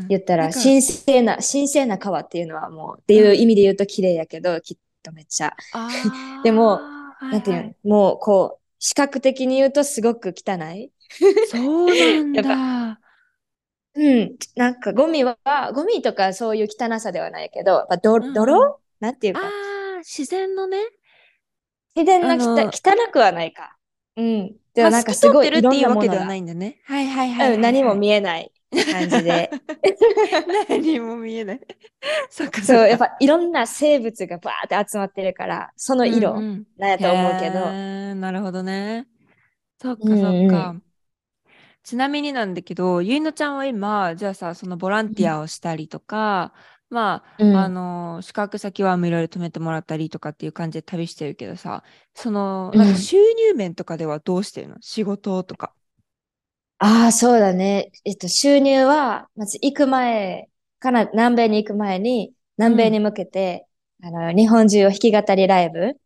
[0.07, 5.53] 言ったら、うん、神聖な、神聖な川っていうのはもう、っていう意味で言うと綺麗やけど、うん、きっとめっちゃ。
[6.43, 6.79] でも、
[7.21, 10.91] なんていうの、もうこう、視覚的に言うとすごく汚い。
[11.49, 12.99] そうなんだ。
[13.95, 14.35] うん。
[14.55, 15.37] なんかゴミは、
[15.73, 19.41] ゴミとかそういう汚さではないけど、やっぱど、泥、うん、なんていうか。
[19.41, 20.77] ああ、自然のね。
[21.95, 23.75] 自然の汚汚くはないか。
[24.15, 24.55] うん。
[24.75, 26.25] でもなんかすごいいろんなものが。
[26.25, 26.79] ないんだね。
[26.85, 29.49] はいはいはい、はいうん、何も見えない感じで。
[30.69, 31.61] 何も見えない。
[32.29, 36.39] そっかそう、やっぱいろんな生物がバーって集まってるから、その色
[36.77, 37.59] なんやと思うけど。
[37.59, 39.07] うんうん、なるほどね。
[39.81, 40.27] そっかそっか。
[40.29, 40.83] うんうん
[41.87, 46.53] ちなみになんだけど、ゆいのちゃんは今、じゃあさ、そのボランティアをしたりとか、
[46.89, 55.73] まあ、うん、あの、宿泊先はいろいろ泊めてもらったりとかっていう感じで旅してるけどさ、その、なんか収入面とかではどうしてるの、うん、仕事とか。
[56.79, 57.91] ああ、そうだね。
[58.05, 63.67] えっと、収入は、まず行く前から、南米に行く前に、南米に向けて、
[64.01, 65.99] うん、あの、日本中を弾き語りライブ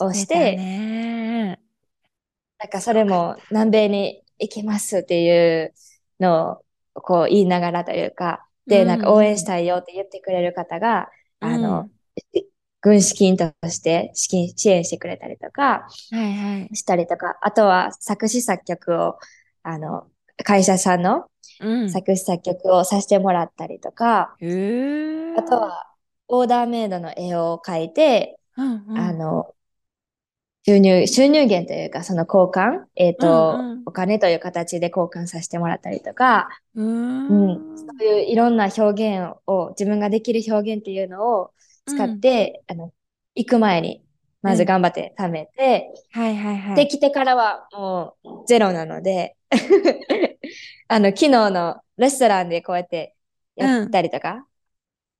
[0.00, 1.60] をして、ね、
[2.58, 5.74] なんかそれも南米に行きますっていう
[6.20, 6.62] の
[6.94, 11.08] をこう言いながらというか、で、なんか応援したいよって言ってくれる方が、
[11.40, 11.90] うん、あの、
[12.80, 19.18] 軍資金として資金支援してくれたりとか、はいはい、したりとか、あとは作詞作曲を、
[19.66, 20.06] あの、
[20.44, 21.26] 会社さんの
[21.90, 25.86] 作詞作曲をさせてもらったりとか、うん、あとは
[26.28, 29.54] オーダーメイドの絵を描いて、うんうん、あの、
[30.64, 41.50] 収入、収入源というか、その交換、えっ、ー、と、うんうん、お金という形で交換させてもらったりとか、うん、うん、そういういろんな表現を、自分ができる表現っていうのを
[41.86, 42.92] 使って、うん、あの、
[43.34, 44.04] 行く前に、
[44.42, 46.76] まず頑張って貯めて、うん、はいはいはい。
[46.76, 49.36] で、来てからはもうゼロなので、
[50.88, 53.14] あの、昨日のレストランでこうやって
[53.56, 54.46] やったりとか、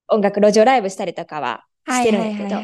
[0.09, 2.61] 音楽路上ライブしたりとかはしてるんだけど、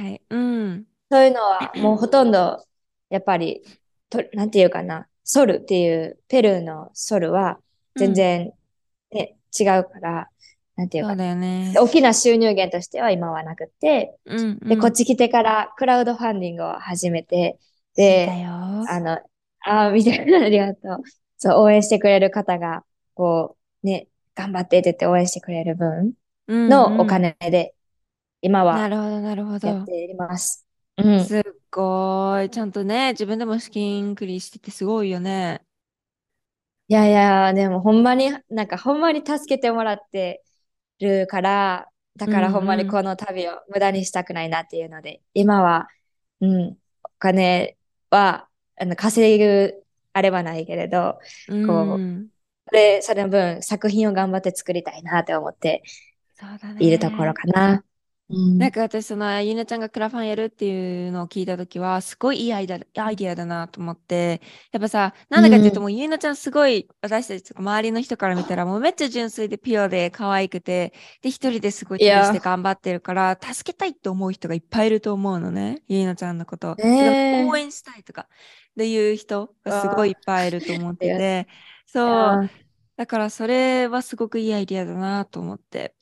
[1.11, 2.65] そういうのはもうほとんど
[3.11, 3.63] やっぱり、
[4.09, 7.59] となんていうかな、ソルっていう、ペルーのソルは
[7.97, 8.53] 全然
[9.13, 10.29] ね、うん、違うから、
[10.77, 17.59] なんていうかな、ね、大きな収入源としては今はなくて、うんうん、で、こっち来てからクラウドファンディングを始めて、
[17.95, 19.19] で、あの、
[19.65, 21.03] あみたいな、ありがとう。
[21.43, 26.15] そう、応援してくれる方が、こう、ね、頑張ってって言って応援してくれる分
[26.47, 27.75] のお金で、
[28.43, 29.67] 今は、なるほど、なるほど。
[29.67, 30.65] やっています。
[30.99, 31.25] うん。
[31.25, 32.49] すっごい。
[32.49, 35.63] ちゃんとね、自分でも資金繰りしててすごいよね。
[36.87, 40.45] いやいや、でもほんまに、なんかほんまに助けてもらって
[41.01, 45.89] るから、だからほんまにこの旅を無駄にしたくないなっていうので、今は、
[46.41, 47.77] うん、お金
[48.11, 49.82] は、あの、稼ぐ
[50.13, 51.19] あれはないけれど、
[51.67, 52.29] こう、
[52.69, 55.83] それ、それの分作品を頑張って作りたいなって思って
[56.79, 57.85] いるところかな。
[58.33, 76.75] なんか私、その、ゆなちゃんがクラファンやるっていうのを聞いたときは、すごいいいアイデアアイデアだなと思って、やっぱさ、なんだかっていうと、もうゆなちゃんすごい、私たちとか周りの人から見たら、もうめっちゃ純粋でピュアで可愛くて、で、一人ですごい旅して頑張ってるから、助けたいって思う人がいっぱいいると思うのね、ゆなちゃんのこと。
[76.79, 77.45] え。
[77.45, 78.29] ー、応援したいとか、
[78.73, 81.49] っていう人がすごいいっぱいいると思ってて、
[81.87, 82.01] そ
[82.45, 82.51] う。
[82.97, 85.95] だからそれはすごくいいアイデアだなと思って。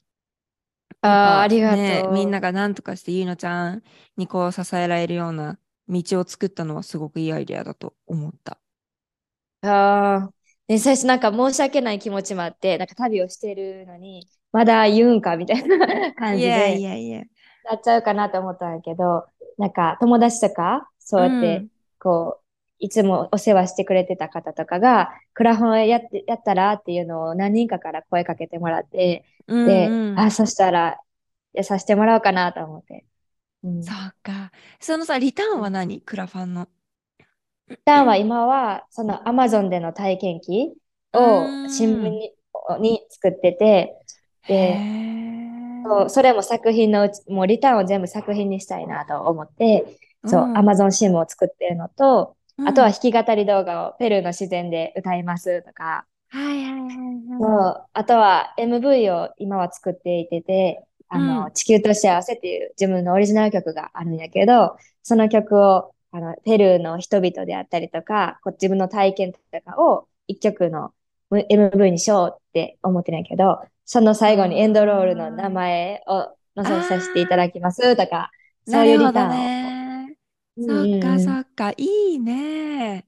[1.02, 2.02] ああ、ありがとう、ね。
[2.12, 3.82] みんなが何とかしてゆいのちゃん
[4.16, 8.60] にこう支えられるような道を作ったのはすごくいいアイデアだと思った。
[9.62, 10.34] ああ、
[10.68, 17.22] ね、最初なんか申し訳ない気持ちもあって、なんか旅をしてるのに、まだ言うんかみたいな 感じで、いやいやいや。
[17.64, 19.26] なっちゃうかなと思ったんだけど、
[19.58, 21.66] なんか友達とか、そうやって、
[21.98, 22.44] こう、
[22.80, 29.64] いつもお世話してくれてた方とかが、クラファンやってやったらっていうのを何人かから声かけてもらって、うんう
[30.12, 30.98] ん、で、あ、そしたら、
[31.52, 33.04] やさせてもらおうかなと思って。
[33.62, 34.50] うん、そうか。
[34.80, 36.00] そのさ、リターンは何？
[36.00, 36.68] クラファンの。
[37.68, 40.72] リターンは今は、そのアマゾンでの体験記
[41.12, 42.32] を新聞に
[42.78, 43.96] に作ってて、
[44.46, 44.78] で、
[45.84, 49.84] そうそれも作品のうち、もうリターンを全部作品にしたいなと思って、
[50.26, 52.36] そう、アマゾン新聞を作ってるのと、
[52.66, 56.90] あとは弾き語り動画をペルーの自然で歌いますとか、はいはいはい、はい。
[57.40, 57.86] そう。
[57.92, 70.92] あとは MV を今は作っていてて、あの、うん、地球と幸せっていう自分のオリジナル曲があるんやけど、その曲をあのペルーの人々であったりとか、こ自分の体験とかを一曲の
[71.30, 78.30] MV にしようって思ってないけど、その最後にエンドロールの名前を載せさせていただきますとか、
[78.66, 79.79] そういうリターンを
[80.60, 83.06] そっかそっか、いいね。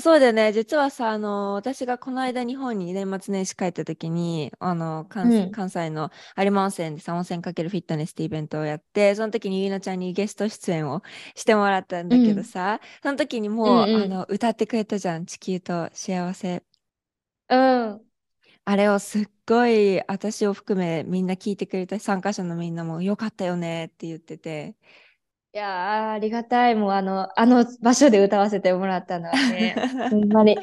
[0.00, 0.52] そうだよね。
[0.52, 11.02] 実はさ、あの、私がこの間日本に年末年始帰った時に、あの、関西関西の有馬温泉でさ、温泉かけるフィットネスってイベントをやって、その時にゆいなちゃんにゲスト出演を
[11.34, 16.64] してもらったんだけどさ、その時にもう、うんあの、歌ってくれたじゃん、地球と幸せ。
[17.48, 17.56] う
[17.94, 18.10] ん。
[18.64, 24.76] あれをすっごい私を含めみんな聞いてくれた参加者のみんなもよかったよねって言ってて、
[25.52, 26.76] いやありがたい。
[26.76, 29.74] もうあの、あの場所で歌わせてもらったのはね、
[30.10, 30.56] ほんまに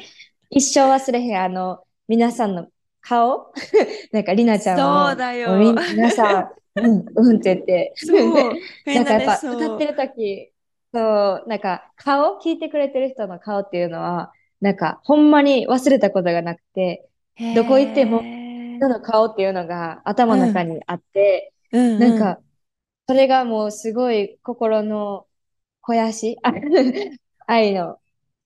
[0.48, 2.68] 一生忘れへん、あの、皆さんの
[3.02, 3.52] 顔
[4.12, 5.58] なんか、りなちゃんはそうだよ。
[5.58, 7.92] 皆さん、うん、うんって言って。
[7.96, 8.54] そう。
[8.94, 10.52] なんかやっぱ歌ってる時、
[10.94, 17.06] そう、なんか顔、聞いてくれてる人の顔っていうのは、なんかほんまに忘れたことがなくて、
[17.54, 22.40] どこ行っても人の顔っていうのが頭の中にあって、うんうん、なんか、
[23.08, 25.26] それがもうすごい心の
[25.80, 26.36] 肥やし、
[27.46, 27.98] 愛の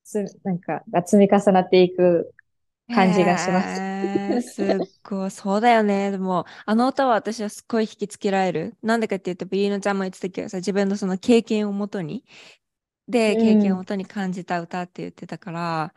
[0.05, 2.33] つ、なんか、が積み重なっていく
[2.95, 3.81] 感じがします。
[3.81, 6.13] えー、すっごい、そうだよね。
[6.13, 8.77] でも、あの歌は私はすっごい引きつけられる。
[8.83, 12.25] なんでかって言うと、ビリーノちゃんも言ってたけどさ、自分のその経験をもとに、
[13.09, 15.95] で、経験をもとに感じた歌って言ってたから、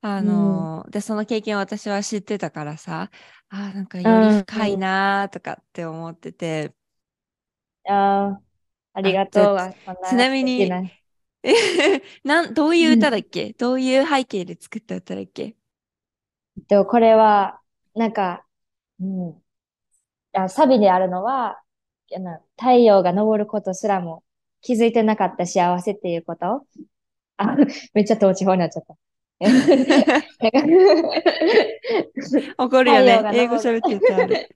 [0.00, 3.10] あの、うん、で、その経験を私は知ってたからさ、
[3.48, 6.74] あなんかより深いなとかって思ってて。
[7.88, 8.40] ああ、
[8.94, 9.58] ありがとう。
[10.08, 10.90] ちなみに、なん
[12.54, 15.54] どういう歌だっけ、うん、どういう背景で作った歌だっけ？
[16.68, 17.60] でもこれは、
[17.94, 18.44] なんか、
[19.00, 19.42] うん、
[20.32, 21.60] あサビであるのは、
[22.56, 24.24] 太陽が昇ることすらも
[24.60, 26.66] 気づいてなかった幸せっていうこと？
[27.36, 27.56] あ、
[27.94, 28.96] めっちゃ統治法になっちゃった。
[32.58, 33.22] 怒るよね。
[33.34, 34.48] 英語喋って言ってある。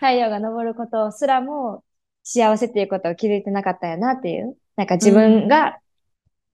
[0.00, 1.84] 太陽が昇ることすらも
[2.22, 4.56] 幸せっていうことを気づいてなかったよなっていう。
[4.76, 5.78] なんか自分が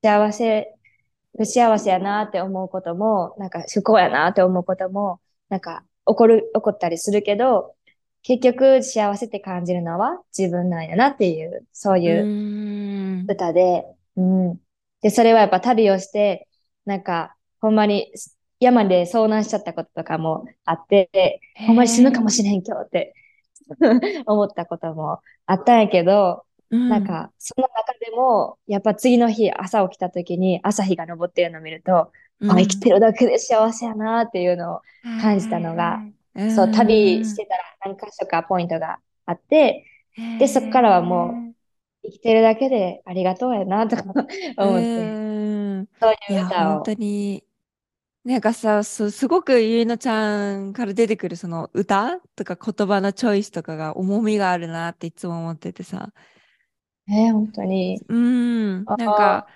[0.02, 0.74] 幸せ、
[1.38, 7.76] 不幸せやなって思うことも、なんか不幸やなって思うことも、なんか起こる、起こったりするけど、
[8.22, 13.84] 結局幸せって感じるのは自分なんやなっていう、そういう歌で、
[14.16, 14.60] うん。
[15.02, 16.48] で、それはやっぱ旅をして、
[16.84, 18.12] なんか、ほんまに
[18.58, 23.14] 山で遭難しちゃったこととかもあって、ほんまに死ぬかもしれん今日って
[24.26, 34.80] 思ったこともあったんやけど、うん、なんか、その中でも、やっぱ次の日、朝起きた時に朝日が昇ってるのを見ると、うん、あ、生きてるだけで幸せやなっていうのを
[35.20, 36.00] 感じたのが、
[36.54, 39.84] そう、旅してたら何箇所かポイントがあって、
[40.38, 41.54] で、そこからはもう、
[42.04, 44.26] 生きてるだけでありがとうやなとか思って、
[46.00, 46.74] そういう歌を。
[46.74, 47.44] 本当に、
[48.26, 56.12] なんかさ、すすごくゆいのちゃんから出てくるその歌とか言葉のチョイスとかが重みがあるなっていつも思っててさ。
[57.08, 58.00] えー、本当に。
[58.08, 58.84] うん。
[58.84, 59.46] なんか、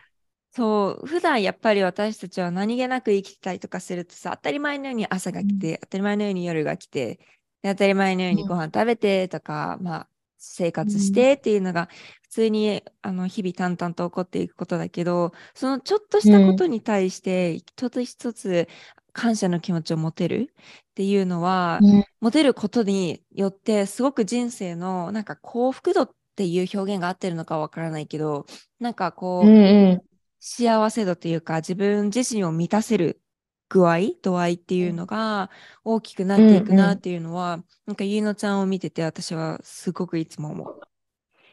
[0.52, 7.16] そう、普段やっぱり私たちは何気なく生きてたりとかするとさ、当たり前のように朝が来て、うん、当たり前のように夜が来て、
[7.62, 11.88] で当たり前のようにご飯食べてとか、うん、まあ、生活してっていうのが
[12.19, 18.68] 普通にあの日々淡々と起こっていくことだけど、そのちょっとしたことに対して一つ一つ
[19.12, 28.46] 感謝の気持ちを持てるっていうのは、うん、持てることによってすごく人生のなんか幸福度っていう表現が合ってるのかわからないけど、
[28.78, 30.02] なんかこう、うんうん。
[30.40, 33.20] 幸せ度というか自分自身を満たせる
[33.68, 35.50] 具合度合いっていうのが
[35.84, 40.80] 大きくなっていくなっていうのは、うんうん、なんかゆいのちゃんを見てて私はすごくいつも思う。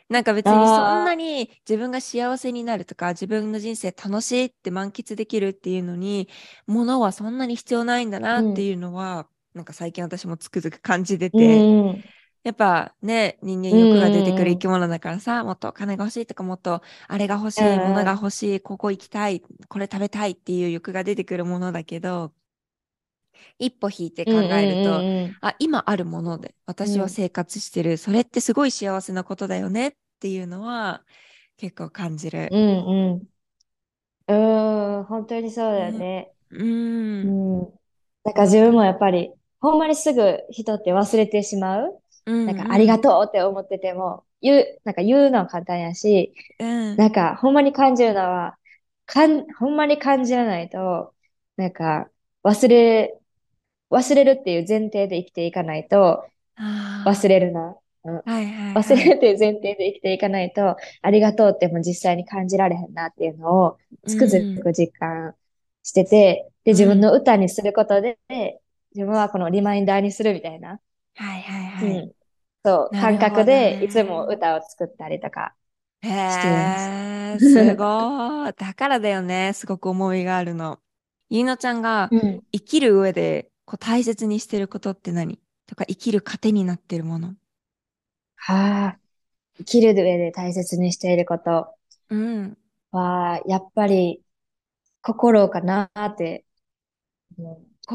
[0.10, 6.30] なんか別にそんなに自分が幸せになるとか自分の人生楽しいって満喫できるっていうのに
[6.66, 12.04] 物はそんなに必要ないんだなっていうのは、うん、なんか最近私もつくづく感じてて、うん、
[12.48, 22.32] やっぱね、人間欲が出てくる生き物だからさ、もっと金が欲しいとか、もっとあれが欲しい、ものが欲しい、ここ行きたい、これ食べたいっていう欲が出てくるものだけど、
[23.60, 25.02] 一歩引いて考えると、
[25.42, 31.04] あ、今あるもので私は生活してる、うん、それってすごい幸せなことだよねっていうのは
[31.58, 32.50] 結構感じる。
[32.52, 33.28] うんうん。
[34.30, 36.32] うん、本当にそうだよね。
[36.52, 36.68] うん。
[37.22, 37.80] うん。
[38.24, 42.02] なんか自分もやっぱり、ほんまにすぐ人って忘れてしまう。
[42.26, 48.58] なんかありがとうって思ってても、言う、なんか言うのは簡単やし、うん、なんかほんまに感じるのは、
[49.06, 51.14] かん、ほんまに感じらないと、
[51.56, 52.10] なんか
[52.44, 53.17] 忘れ、
[53.90, 56.26] 忘れるっていう前提で生きていかないと、
[57.06, 57.76] 忘れるな。
[58.04, 65.36] うん、はいはい、忘れるっていう前提で生きていかないと、ありがとうっても実際に感じられへんなっていうのをつくづく実感
[65.84, 68.18] してて、で、自分の歌にすることで、
[68.94, 70.80] 自分はこのリマインダーにするみたいな。
[71.16, 72.00] はいはいはい。
[72.00, 72.12] うん、
[72.64, 75.54] そう、感覚でいつも歌を作ったりとか
[76.02, 77.54] してます。
[77.54, 78.54] すごい。
[78.58, 79.52] だからだよね。
[79.54, 80.80] すごく思いがあるの。
[81.30, 82.10] ゆいのちゃんが
[82.54, 85.40] 生きる上でこう大切にしてることって何？
[85.68, 87.36] とか生きる糧になってるもの。
[88.38, 89.00] はあ、
[89.58, 91.68] 生きる上で大切にしていること。
[92.92, 94.22] は、やっぱり
[95.02, 96.46] 心かなって。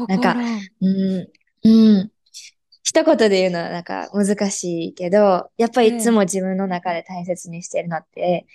[0.07, 0.35] なんか、
[0.79, 1.27] うん、
[1.63, 1.69] う
[2.03, 2.11] ん。
[2.83, 8.45] 一言で言うのはなんか難しいけど、やっぱりいつも自分の中で大切にしてるのって、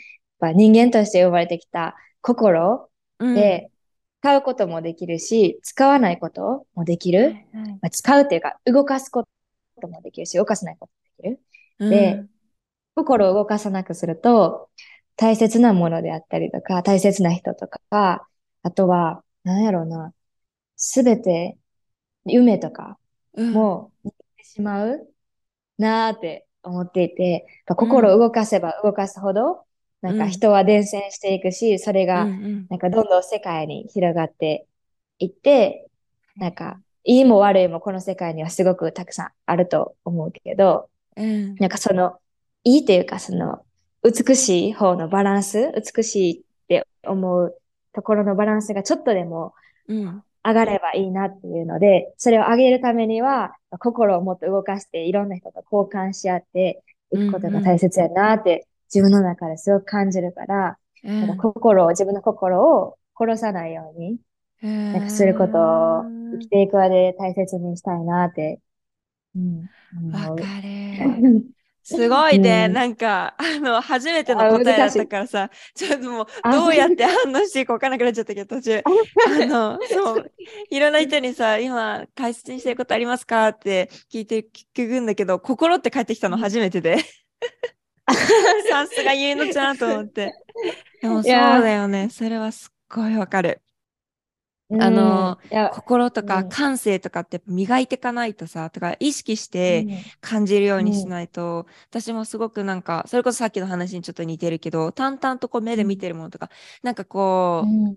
[0.41, 2.89] やっぱ人間として呼ばれてきた心
[3.19, 3.73] で、
[4.21, 7.35] 使うこともできるし、使わないこともできる。
[7.81, 9.25] まあ、使うっていうか、動かすこ
[9.81, 10.93] ともできるし、動かさないこと
[11.27, 11.43] もでき
[11.83, 11.91] る。
[11.91, 12.25] で、
[12.97, 14.71] 心を動かさなくすると、
[15.17, 18.29] 大切なものであったりとか、大切な人とか、
[18.63, 20.13] あとは、なんやろうな、
[20.77, 21.57] すべて、
[22.25, 22.99] 夢とか
[23.35, 23.93] も、
[24.43, 25.09] しまう。
[25.79, 29.65] なーって思っていて、心を動かせば動かすほど、
[30.01, 34.67] なんか人は伝染していくし、それが、なんかどんどん世界に広がって
[35.19, 35.89] いって、
[36.37, 42.19] なんか、いいも悪いもこの世界にはすごくたくさんあると思うけど、うん、なんかその、
[42.65, 43.63] いいっていうか、その、
[44.05, 47.59] 美しい方のバランス、美しいって思う
[47.93, 49.55] ところのバランスがちょっとでも
[49.89, 50.23] 上
[50.55, 64.19] がればいいなっていうので、それを上げるためには、心をもっと動かしていろんな人と交換し合っていくことが大切やなって自分の中ですごく感じるから、うん、なんか心を、自分の心を殺さないように、
[64.63, 68.61] なんかすることを生きていく上で大切にしたいなって、
[69.37, 71.45] うん、わかる。
[71.91, 80.33] すごいね、うん、なんか、あの、初めての答えだったからさ、ちょっともう、どうやって反応していいか分からなくなっちゃったけど、途中、あの、そう、
[80.69, 86.99] いろんな人にさ、今、大切にしてることありますかって聞いて聞くんだけど、心って帰ってきたの初めてで。
[88.71, 90.35] さすがゆいのちゃんと思って。
[91.03, 92.09] でもそうだよね。
[92.11, 93.61] それはすっごいわかる。
[94.81, 95.39] あの、
[95.73, 99.87] 心とか感性とかって磨いていかないとさ、とか意識して
[100.21, 106.51] 感じるようにしないと、うん、私もすごくなんか、それこそさっきの話にちょっと似てるけど、淡々とこう目で見てるものとか、
[106.83, 107.97] なんかこう、うん、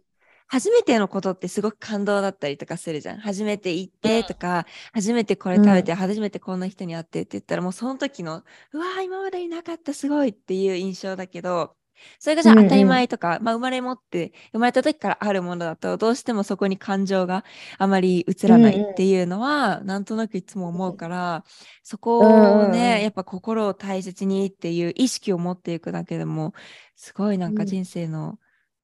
[0.51, 3.19] 初めてのことってすごく感動だったりとかするじゃん。
[3.19, 8.43] 初めて行ってとか、初めてこれ食べて、初めてこんな人に会ってって言ったら、もうその時の、
[8.73, 11.77] うわー、今までになかった、すごいっていう印象だけど、
[12.19, 17.45] それがじゃあ当たり前とか、うんうん、まあ生まれ持って、生まれた時からあるものだと、どうしてもそこに感情が
[17.77, 21.45] あまり映らないっていうのは、うんうん、なんとなくいつも思うから、
[21.83, 26.53] そこをね、うん、やっぱ心を大切にっていう意識を持っていくだけでも、
[26.97, 28.37] すごいなんか人生の、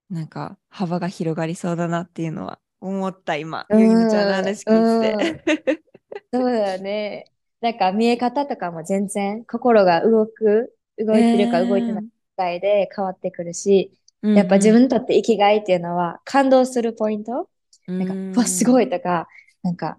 [0.09, 5.43] なんか幅が広がりそうだなっていうのは思った今、ゆいのちゃんの話聞いて。
[6.33, 7.25] そうだね。
[7.61, 12.03] なんか見え方とかも全然心が動く、動いてるか動いてない
[12.35, 13.91] かで変わってくるし、
[14.23, 17.49] えー、やっぱ自分にとって生きがいっていうのは感動するポイント、
[17.87, 19.27] なんか、わ、すごいとか、
[19.63, 19.97] なんか、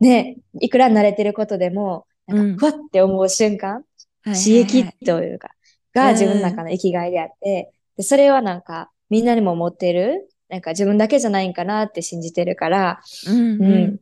[0.00, 3.84] ね、いくら慣れてることでも、なんか、ふわって思う瞬間、
[4.24, 5.50] 刺激というか、
[5.94, 14.00] が自分の中の生きがいであって、でそれはなんか、みんなにも持ってる、なんか自分だけじゃないんかなって信じてるから、うん、うん、なんか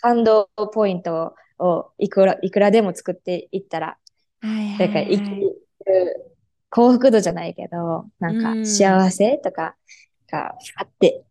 [0.00, 3.98] 感動ポイントをいくらいくらでも作っていったら、
[4.40, 5.30] はいはいはい、生き
[5.86, 6.34] る
[6.70, 9.76] 幸福度じゃないけど、なんか幸せとか
[10.30, 11.24] があって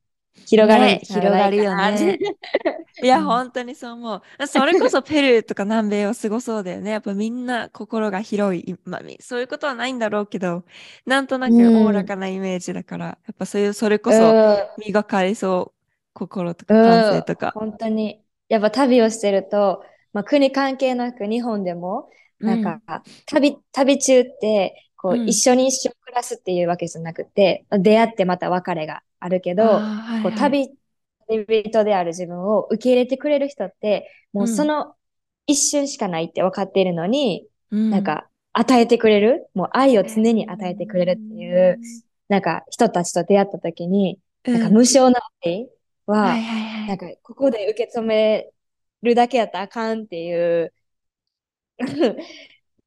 [0.45, 2.19] 広がる、ね、広がるよね。
[3.01, 4.47] いや、本当にそう思う。
[4.47, 6.91] それこそペルーとか南米はすごそうだよね。
[6.91, 8.75] やっぱみんな心が広い。
[8.85, 10.63] まあ、そういうことはないんだろうけど、
[11.05, 15.83] なんとなくおおらかなイメージだから、やっぱそういう、それこそ磨かれそう。
[16.13, 17.51] 心とか感性とか。
[17.55, 18.21] 本当に。
[18.47, 19.83] やっぱ旅をしてると、
[20.13, 30.69] まあ、国関係なく日本でも、なんか、うん、旅、旅中って、こう、うん、一緒に一生暮らすっていうわけじゃなくて、出会ってまた別れがあるけど、はいはい、こう旅、
[31.29, 34.95] 旅人である自分を受け入れてくれる人って、もうその
[35.47, 41.79] 一瞬しかないって分かっているのに、うん、なんか与えてくれる、もう愛を常に与えてくれるっていう、
[42.27, 45.69] なんか人たちと出会った時に、なんか無償な愛
[46.05, 46.35] は、
[46.87, 48.49] なんかここで受け止め
[49.03, 50.73] るだけやったらあかんっていう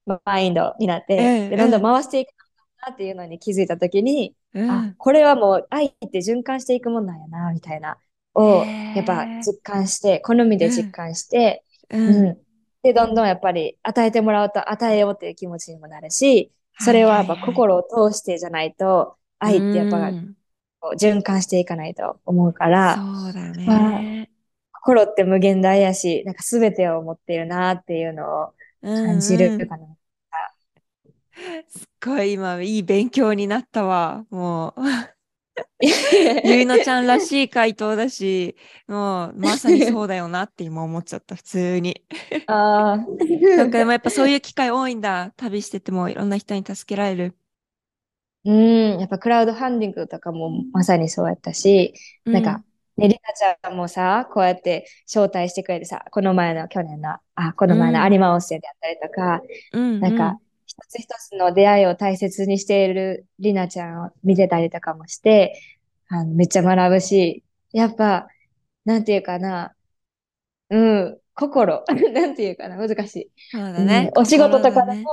[0.04, 2.34] マインドになって、でどんどん回していく
[2.86, 7.98] なっていうのに気づいたときに、うん、あ、これはもう愛って循環していくもんなんやな、みたいな、
[8.34, 12.38] を、やっぱ実感して、好みで実感して、うん、うん、
[12.82, 20.10] で、どんどんやっぱり与えてもらうと与えようっていう気持ちにもなるし、それはやっぱ心を通してじゃないと、愛ってやっぱ、
[20.96, 24.36] 循環していかないと思うから、そうだね、まあ。
[24.72, 29.86] 心って無限大やし、なんか全てを持っているなっていうのを感じるかな。
[31.68, 34.24] す っごい今いい勉強になったわ。
[34.30, 34.80] もう。
[36.44, 42.02] ゆいのちゃんらしい回答だし、もうまさにそうだよなって今思っちゃった、普通に。
[42.46, 42.96] ああ。
[43.56, 45.32] なんかでもやっぱそういう機会多いんだ。
[45.36, 47.36] 旅しててもいろんな人に助けられる。
[48.44, 51.94] うん、やっぱクラウドファンディングとかもまさにそうやったし、
[52.26, 52.62] うん、なんか、
[52.96, 59.40] ね、りなちゃんもさ、こうやって招待してくれてさ、この前の去年の、あ、この前の有馬温泉であったりとか、
[59.72, 60.45] うん、なんか、一
[60.88, 65.60] つ一つの出会いを大切にしているりなちゃんを見てたりとかもして、
[66.08, 68.28] あのめっちゃ学ぶし、やっぱ、
[68.84, 69.74] なんていうかな、
[70.70, 73.30] うん、心、 なんていうかな、難しい。
[73.50, 74.10] そうだね。
[74.14, 75.04] うん、お仕事とかでも、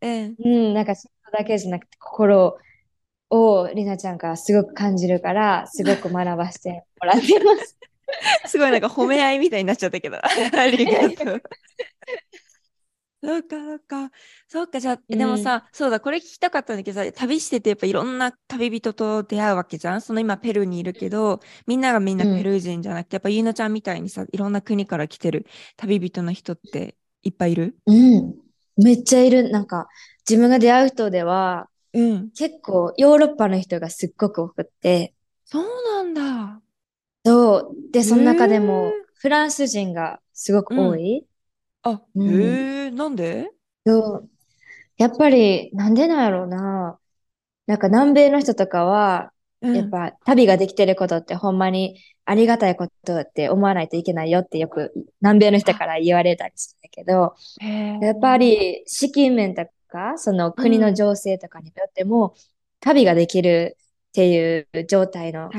[0.00, 2.58] ね、うん、うん、なんか仕事だけじゃなくて心
[3.30, 7.78] をりなちゃんからすごく感じるから、すごく学ばせてもらってます。
[8.46, 11.42] すごいなんか褒め合いみたいになっちゃったけど、 ありがとう。
[13.22, 14.10] そうか、そうか。
[14.48, 25.44] そうか、じゃあ、でもさ、そうだ、これ聞きたかったんだけどさ、旅しててやっぱいろんな旅人と出会うわけじゃんその今ペルーにいるけど、みんながみんなペルー人じゃなくて、やっぱゆいのちゃんみたいにさ、いろんな国から来てる
[25.76, 27.76] 旅人の人っていっぱいいる？
[27.86, 28.34] うん。
[28.78, 29.50] めっちゃいる。
[29.50, 29.88] なんか、
[30.26, 35.12] 自分が出会う人では、うん、結構ヨーロッパの人がすっごく多くって。
[35.44, 36.62] そうなんだ。
[37.26, 37.92] そう。
[37.92, 41.26] で、その中でもフランス人がすごく多い。
[41.82, 43.50] あ、うん、へえ、なんで？
[43.86, 44.28] そう。
[44.96, 46.98] やっぱり、なんでなんやろうな。
[47.66, 57.34] なんか南米の人とかは、うん、やっぱ旅ができてることってほんまにありがたいことって思わないといけないよってよく南米の人から言われたりするんだけど、
[58.04, 62.34] やっぱり資金面とか、その国の情勢とかによっても、うん、
[62.80, 63.76] 旅ができる
[64.08, 65.50] っていう状態の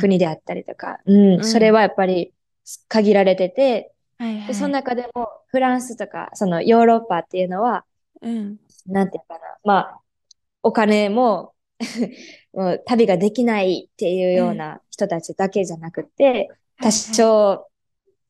[0.00, 2.34] 国であったりとか、うん、うん、それはやっぱり
[2.88, 3.91] 限られてて、
[4.22, 7.84] はいはい、でその中でもフランスとかそのヨーロッパっていうのは、
[8.20, 8.56] うん、
[8.86, 10.00] なんていうかな、まあ、
[10.62, 11.54] お金も
[12.54, 16.48] もう旅ができないっていうような人たちだけじゃなくて、
[16.80, 17.66] 多少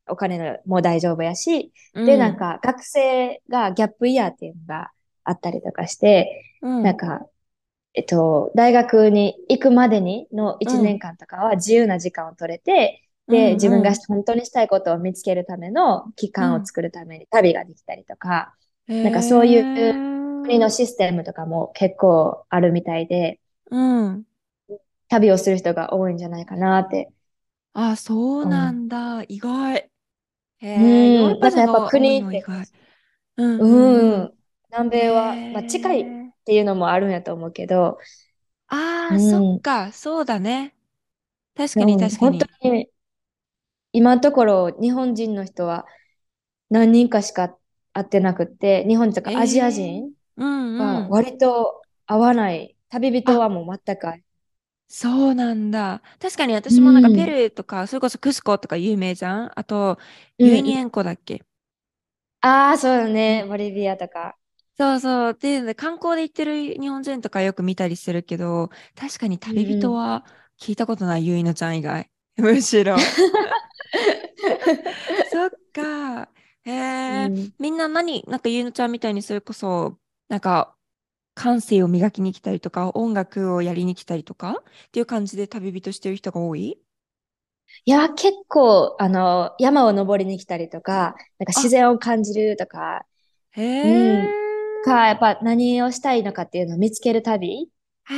[0.09, 4.90] お金も大丈夫やし、うん、で、なんか学生がギャップイヤーっていうのが
[5.24, 7.26] あったりとかして、うん、なんか、
[7.93, 18.55] えっと、大学に行くまでにの1年間とかは自由な時間を取れて、で、自分が本当にしたいことを見つけるための期間を作るために旅ができたりとか、
[18.89, 24.25] うん、なんかそういう国のシステムとかも結構あるみたいで、うん、
[25.09, 27.11] 旅をする人が多いんじゃないかなって。
[27.75, 29.16] あ、そうなんだ。
[29.16, 29.91] うん、意外。
[30.59, 32.45] へえ、うん、だからやっぱ国って、
[33.37, 34.33] うん、うん、
[34.70, 36.05] 南米は、まあ、近いっ
[36.45, 37.99] ていうのもあるんやと思うけど、
[38.68, 40.75] ああ、そっか、そうだね。
[41.55, 42.39] 確かに確かに。
[42.39, 42.89] 本当に
[43.93, 45.86] 今のところ日本人の人は
[46.70, 47.57] 何人かしか
[47.93, 50.14] 会ってなくて、日本とかアジア人
[50.78, 52.76] は割と会わない。
[52.90, 54.07] 旅人はもう全く
[54.88, 56.03] そうなんだ。
[56.20, 59.99] 確かに私もなんかペルーとか、それこそクスコとか有名じゃんあと、
[60.38, 61.43] ユイニエンコだっけ？
[62.40, 63.45] ああ、そうだね。
[63.49, 64.36] ボリビアとか。
[64.78, 65.34] そうそう。
[65.34, 70.24] で、観光で行ってる日本人とかよく見たりするけど、確かに旅人は
[70.59, 72.11] 聞いたことない、ゆいのちゃん以外。
[72.36, 72.97] むしろ。
[75.30, 76.28] そっか。
[76.64, 80.76] へえ、うん、みんな何、なんかゆうのちゃんみたいにそれこそ、なんか、
[81.34, 86.78] 感性を磨きに来たりとか、音楽をやりに来たりとかっていう感じで旅人してる人が多い？
[87.84, 93.07] いや、結構、あの、山を登りに来たりとか、なんか自然を感じるとか、
[93.53, 97.70] へえ、うん、か、やっぱ何をしたいのかっていうのを見つける旅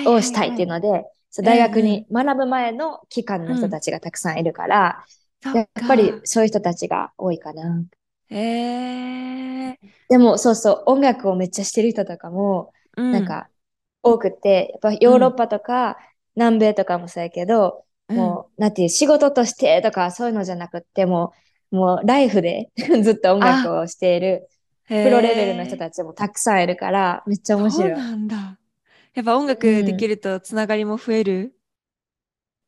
[0.07, 5.05] をしたいっていうので、はいはいはい大学に学ぶ前の期間の人たちがたくさんいるから、うん、
[5.53, 7.85] やっぱりそういう人たちが多いかな。
[8.31, 12.73] へえでもそうそう、音楽をめっちゃしてる人とかも、
[13.11, 13.51] なんか
[14.03, 15.99] 多くて、やっぱヨーロッパとか
[16.37, 21.33] 南米とかもそうやけど、もう、なんていう、仕事としてとかそういうのじゃなくても、
[21.71, 22.71] もうライフで
[23.03, 24.49] ずっと音楽をしている
[25.03, 27.93] プロレベルの人たちもたくさんいるから、めっちゃ面白い。
[27.93, 28.59] そうなんだ。
[29.15, 31.55] やっぱ音楽できるとつながりも増える、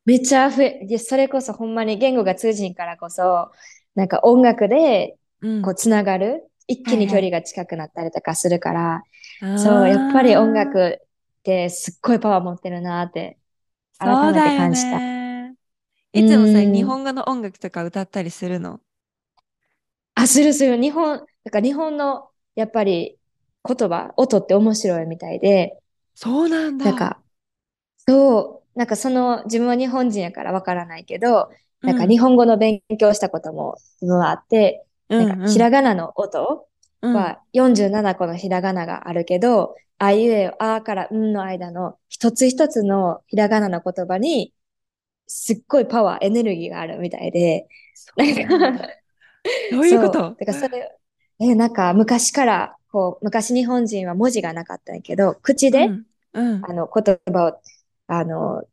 [0.07, 3.51] めっちゃ増え、で、それこそほんまに言語が通じんからこそ、
[3.93, 5.17] なんか音楽で、
[5.63, 9.03] こう、つながる、うん、一気に距離が近くなったりとかするから、は
[9.41, 11.07] いはい、そう、やっぱり音楽っ
[11.43, 13.37] てすっごいパワー持ってるなって、
[13.99, 14.97] 改めて感じた。
[16.13, 18.79] いつもさ、日本語の音楽とか歌ったりするの？
[20.15, 20.81] あ、するする。
[20.81, 23.19] 日本、なんか日本の、やっぱり
[23.67, 25.77] 言葉、音って面白いみたいで、
[26.15, 26.85] そうなんだ。
[26.85, 27.21] なんか、
[27.97, 31.49] そう、なんかその、自分は日本人やからわからないけど、
[31.81, 36.67] なんか日本語の勉強したことも自分はあって、うん、なんかひらがなの音
[37.01, 44.53] は47個のひらがながあるけど、あいうえあからんの間の一つ一つのひらがなの言葉に、
[45.25, 47.67] すっごいパワー、エネルギーがあるみたいで、
[48.15, 48.87] なんか
[49.71, 50.19] どういうこと？
[50.19, 50.97] だからそれ、
[51.39, 56.05] え、なんか昔からこう、昔日本人は文字がなかったんやけど、口で、うん。
[56.33, 57.61] うん、あの、言葉を、
[58.07, 58.63] あの、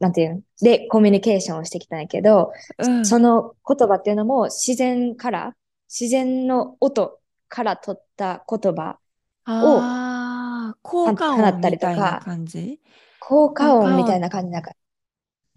[0.00, 0.42] なんていうの？
[0.62, 5.54] で、コミュニケーションをしてきたんやけど、うん、その言葉っていうのも自然から、
[5.88, 8.98] 自然の音から取った言葉
[9.46, 12.80] を、効果音みたいな感じ？
[13.20, 14.72] 効果音みたいな感じなんか、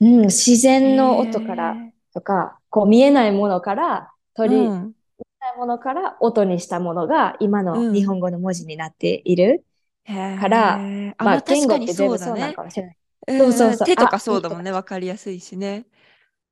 [0.02, 1.76] うん、自然の音から
[2.14, 4.94] とか、こう見えないものから取り、うん。
[5.42, 9.64] ないものから音にしたものが今の日本語の文字になっている
[10.40, 12.98] から、うん、まあ言語って全部そうなのかもしれない。
[13.28, 13.88] そうそうそう。
[13.88, 15.86] 手とかそうだもんね、わかりやすいしね。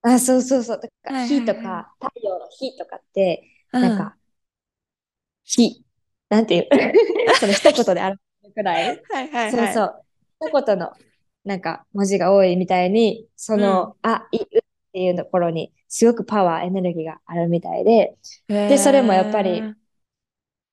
[0.02, 0.80] あ、そうそうそう。
[0.80, 4.16] だから、火とか、太陽の火とかって、なんか、
[5.44, 5.84] き、
[6.30, 6.68] なんていう、
[7.40, 8.86] その一言で表すくらい。
[8.88, 10.04] はいはい、はい、そうそう。
[10.48, 10.94] 一言の、
[11.44, 14.62] なんか、文字が多いみたいに、その、うん、あ、い、うっ
[14.94, 18.16] ていうところに、すごくパワー、エネルギーがあるみたいで、
[18.48, 19.64] で、それもやっぱり、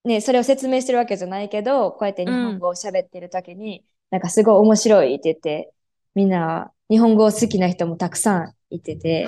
[0.04, 5.72] ね、それを説明してるわけじゃないけど、こうやって日本語を喋ってる時に、うん、なんかすごい面白いって言って、
[6.14, 9.26] みんな日本語好きな人もたくさんいてて、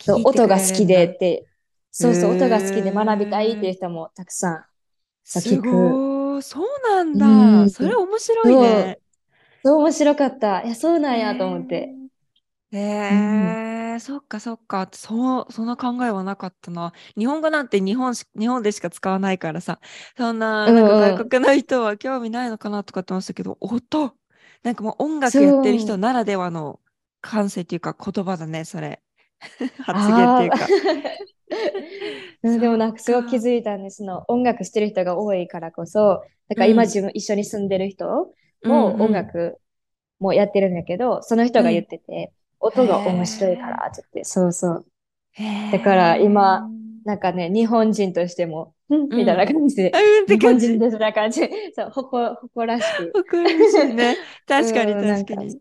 [0.00, 1.46] そう音が好きでって、
[1.90, 4.64] そうそう、音が好きで学びたいっていう人もたくさん
[5.24, 7.70] すごい、そうなんだ、うん。
[7.70, 8.98] それ面白いね。
[9.64, 10.62] そう、面白かった。
[10.62, 11.94] いや、そうなんやと思って。
[12.72, 14.88] へえ、うん、そっかそっか。
[14.92, 16.92] そう、そんな考えはなかったな。
[17.16, 19.80] 日本語なんて日本し、日本でしか使わないからさ、
[20.16, 24.16] そんな、なんか外国の人は興味ないのかなとかって思ってたけど、音
[24.62, 26.80] なんかもう音楽やってる人ならではの
[27.20, 29.02] 感性っていうか言葉だね、それ。
[29.84, 30.58] 発言っていうか。
[32.42, 33.98] でもなんかすごい気づいたんです。
[33.98, 38.32] その音楽してる人が多いからこそ、だから今自分一緒に住んでる人
[38.64, 39.58] も音楽
[40.18, 42.32] もやってるんだけど、その人が言ってて、
[42.64, 44.86] 音が面白いからって言って、そうそう。
[45.72, 46.68] だから今、
[47.04, 49.92] なんかね、日本人としても、みたいな感じで、
[50.28, 51.42] 日本人でそんな感じ。
[51.76, 53.12] そう、ほこ、誇らしく。
[53.14, 54.16] 誇らしいね。
[54.48, 55.60] 確かに確かに。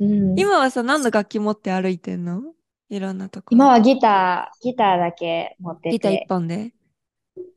[0.00, 2.42] うん、今はさ、何の楽器持って歩いてんの？
[2.88, 5.90] いろんなとこ今はギター、ギターだけ持ってて。
[5.90, 6.72] ギター一本で？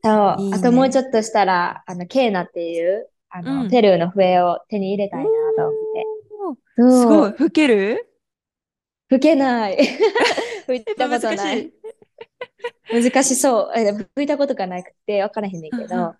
[0.02, 0.42] そう。
[0.42, 5.68] いいね、あともうちょっとしたら、あの、ケーナっていう、あの、うん、ペルーの笛を手に入れたいなと
[6.38, 6.62] 思って。
[6.76, 7.32] すごい。
[7.32, 8.11] 吹ける？
[9.12, 9.76] 吹けない。
[10.64, 11.70] 吹いたことない。
[12.90, 13.72] 難しそう。
[14.14, 16.14] 吹いたことがなくて分からへんねんけど、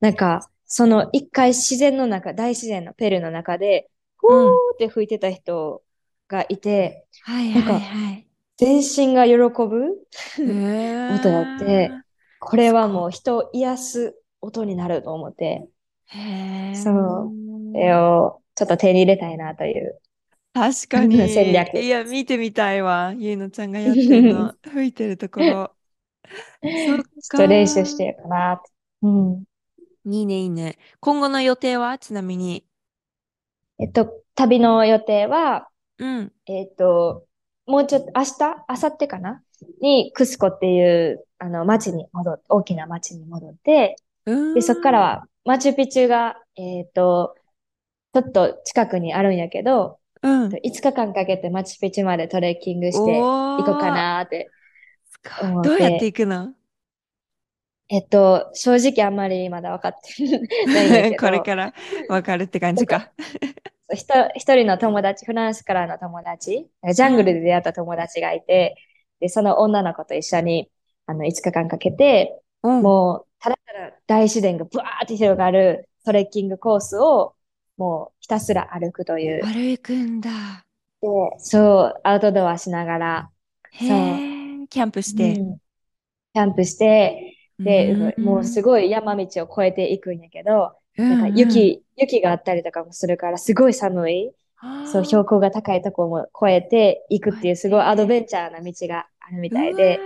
[0.00, 5.82] なんか、その一回自然の中、大自然のペルーの中で、ふーって吹いてた人
[6.28, 8.26] がいて、はいはいはい。
[8.58, 10.06] 全身が喜ぶ
[10.38, 11.90] 音やって、
[12.38, 15.66] これはもう人を癒す音になると思って、
[16.74, 17.32] そう、
[17.72, 20.00] それをちょっと手に入れたいなという
[20.54, 21.16] 確かに。
[21.28, 21.80] 戦略。
[21.80, 23.12] いや、見てみたいわ。
[23.16, 24.54] ゆいのちゃんがやってるの。
[24.72, 25.46] 吹いてるところ。
[26.62, 27.04] そっか。
[27.20, 28.62] ちょっと練習してるかな。
[29.02, 29.44] うん。
[30.06, 30.78] いいね、いいね。
[31.00, 31.98] 今後の予定は？
[31.98, 32.64] ちなみに。
[33.80, 36.32] えっと、旅の予定は、うん。
[36.46, 37.26] えっと、
[37.66, 38.38] もうちょっと、明日？
[38.68, 39.42] 明後日かな？
[39.80, 43.96] に、クスコっていう、あの、町に戻って、大きな町に戻って、
[44.54, 47.34] で、そこからは、マチュピチュが、えっと、
[48.14, 54.50] ちょっと近くにあるんやけど、うん、5日間かけてマチュピチュまでトレッキングして行こうかなって
[55.42, 55.68] 思って。
[55.68, 56.54] どうやって行くの？
[57.90, 61.74] えっと、正直あんまりまだ分かってない これから
[62.08, 63.12] 分かるって感じか。
[63.92, 68.76] 一人の友達、フランスからの友達、ジャングルで出会った友達がいて、
[69.20, 70.70] で、その女の子と一緒に、
[71.04, 77.34] あの、5日間かけて、うん、もう、ただただ大自然がブワーって広がるトレッキングコースを
[77.76, 79.44] もうひたすら歩くという。
[79.44, 80.30] 歩くんだ。
[81.02, 83.30] で、そう、アウトドアしながら、
[83.78, 84.66] そう。
[84.70, 85.34] キャンプして。
[85.38, 85.58] うん、
[86.32, 94.32] キャンプして、で、うん、もうすごい山道を越えていくんやけど、なんか雪、雪があったりとかもするから、すごい寒い。
[94.90, 100.00] そう、標高が高いところも越えていくっていう、すごいアドベンチャーな道があるみたいで、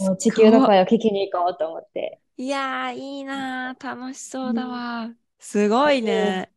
[0.00, 2.20] もう地球の声を聞きに行こうと思って。
[2.36, 5.10] いやー、いいな楽しそうだわ。
[5.38, 6.53] すごいね。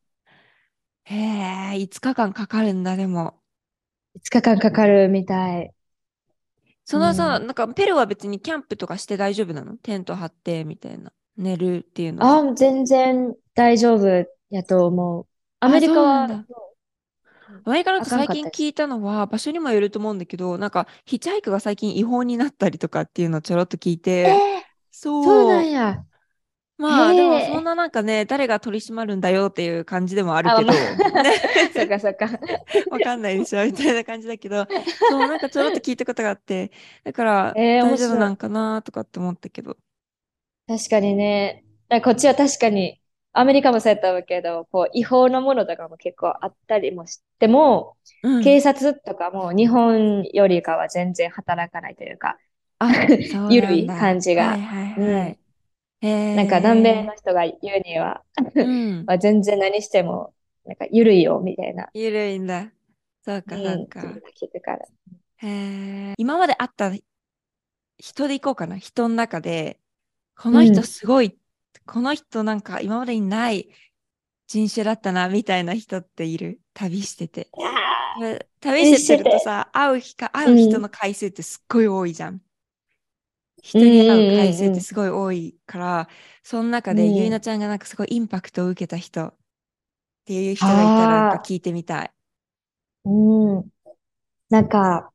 [1.09, 3.39] へえ、5日間かかるんだ、でも。
[4.17, 5.71] 5日間かかるみたい。
[6.83, 9.77] そのさ、うん、なんかペルは別にキャンプとかして大丈夫なの？
[9.77, 11.11] テント張ってみたいな。
[11.37, 12.49] 寝るっていうのは。
[12.49, 15.27] あ、全然大丈夫やと思う。
[15.59, 16.45] アメリカは。
[17.63, 24.35] アメリカなんか最近聞いたのは、場所にもよると思うんだけど、なんかヒッチハイクが最近違法になったりとかっていうのをちょろっと聞いて、えー、
[24.91, 25.23] そう。
[25.23, 26.03] そうなんや。
[26.77, 30.71] まあ、でもそんななんかね、誰が取り締まるんだよっていう感じでもあるけど、
[31.73, 32.29] そっかそっか。
[32.91, 34.67] わかんないでしょみたいな感じだけど、
[35.09, 36.71] そう、なんかちょろっと聞いたことがあって、
[37.03, 39.75] だから、大丈夫なんかなとかって思ったけど。
[40.67, 41.63] 確かにね、
[42.03, 43.01] こっちは確かに、
[43.33, 52.37] アメリカもそうやったけど、こう、違法なものとかも結構あったりもしても、うん、警察とかも日本よりかは全然働かないというか、
[52.77, 52.91] あ
[53.49, 54.49] 緩い感じが。
[54.49, 55.29] はいはいはい。
[55.29, 55.46] うん
[56.01, 58.21] なんか南米の人が言うには、
[58.55, 60.33] うん、 まあ全然何しても、
[60.65, 61.89] なんか緩いよ、みたいな。
[61.93, 62.71] 緩いんだ。
[63.23, 64.01] そうか、そうか。
[65.37, 66.13] へえ。
[66.17, 66.91] 今まで会った
[67.97, 68.77] 人で行こうかな。
[68.77, 69.79] 人の中で、
[70.37, 71.35] この人すごい、うん、
[71.85, 73.69] この人なんか今までにない
[74.47, 76.61] 人種だったな、みたいな人っている？
[76.73, 77.49] 旅してて。
[78.61, 82.41] 旅してるとさ、会う日か、会う人の回数ってすっごい多いじゃん。
[83.67, 86.09] 人に会う回数ってすごい多いから、
[86.43, 89.35] その中でゆいなちゃんがなんかすごいインパクトを受けた人っ
[90.25, 92.11] ていう人がいたらなんか聞いてみたい。
[93.05, 93.71] うん。
[94.49, 95.11] なんか、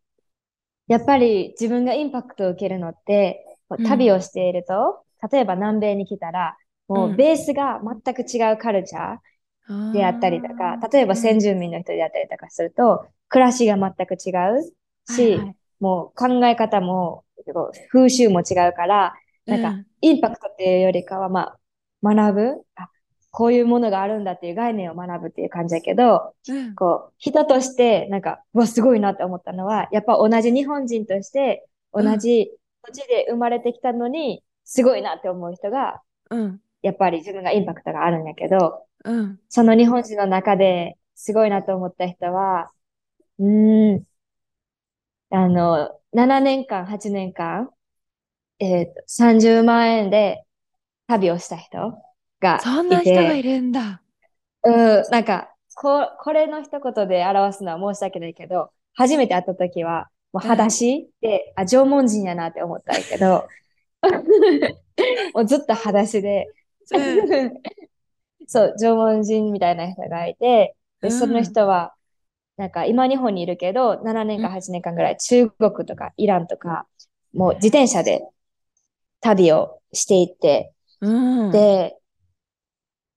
[0.88, 3.44] やっぱり自分がインパクトを受けるのって、
[3.82, 6.56] 旅をしていると、うん、例えば南米に来たら、
[6.88, 14.74] もうベースが全く違うカルチャーであったりとか、例えば先住民の人であったりとかすると、暮らしが全く違う
[15.06, 17.24] し、はいはい、もう考え方も、
[17.90, 19.14] 風習も違うから、
[19.46, 21.56] なんか、インパクトっていうよりかは、ま
[22.02, 22.62] あ、学ぶ？
[22.76, 22.88] あ、
[23.30, 32.50] こういうものがあるんだっていう概念を学ぶっていう感じだけど、うん、こう、人として、なんか、うわ、すごいなって思ったのは、やっぱ同じ日本人として、同じ
[32.84, 42.70] 土地で生まれてきたのに、すごいなって思う人が、うん、やっぱり自分がインパクトがあるんだけど、うん、その日本人の中ですごいなと思った人は、
[43.38, 44.04] うん、
[45.30, 47.70] あの、7年間、8年間、
[48.58, 50.44] えっ、ー、と、30万円で
[51.06, 51.98] 旅をした人
[52.40, 52.64] がいて。
[52.64, 54.02] そんな人がいるんだ。
[54.64, 63.48] うん、なんか、こ、これの一言で表すのは申し訳ないけど、初めて会った時は、もう裸足で、あ、縄文人やなって思ったけど、
[65.34, 66.46] もうずっと裸足で、
[68.46, 71.94] そう、縄文人みたいな人がいて、で、その人は、
[72.62, 76.86] なんか今日本にいるけど、7年か8年間ぐらい中国とかイランとか、
[77.34, 78.20] もう自転車で
[79.20, 81.96] 旅をしていって、うん、で、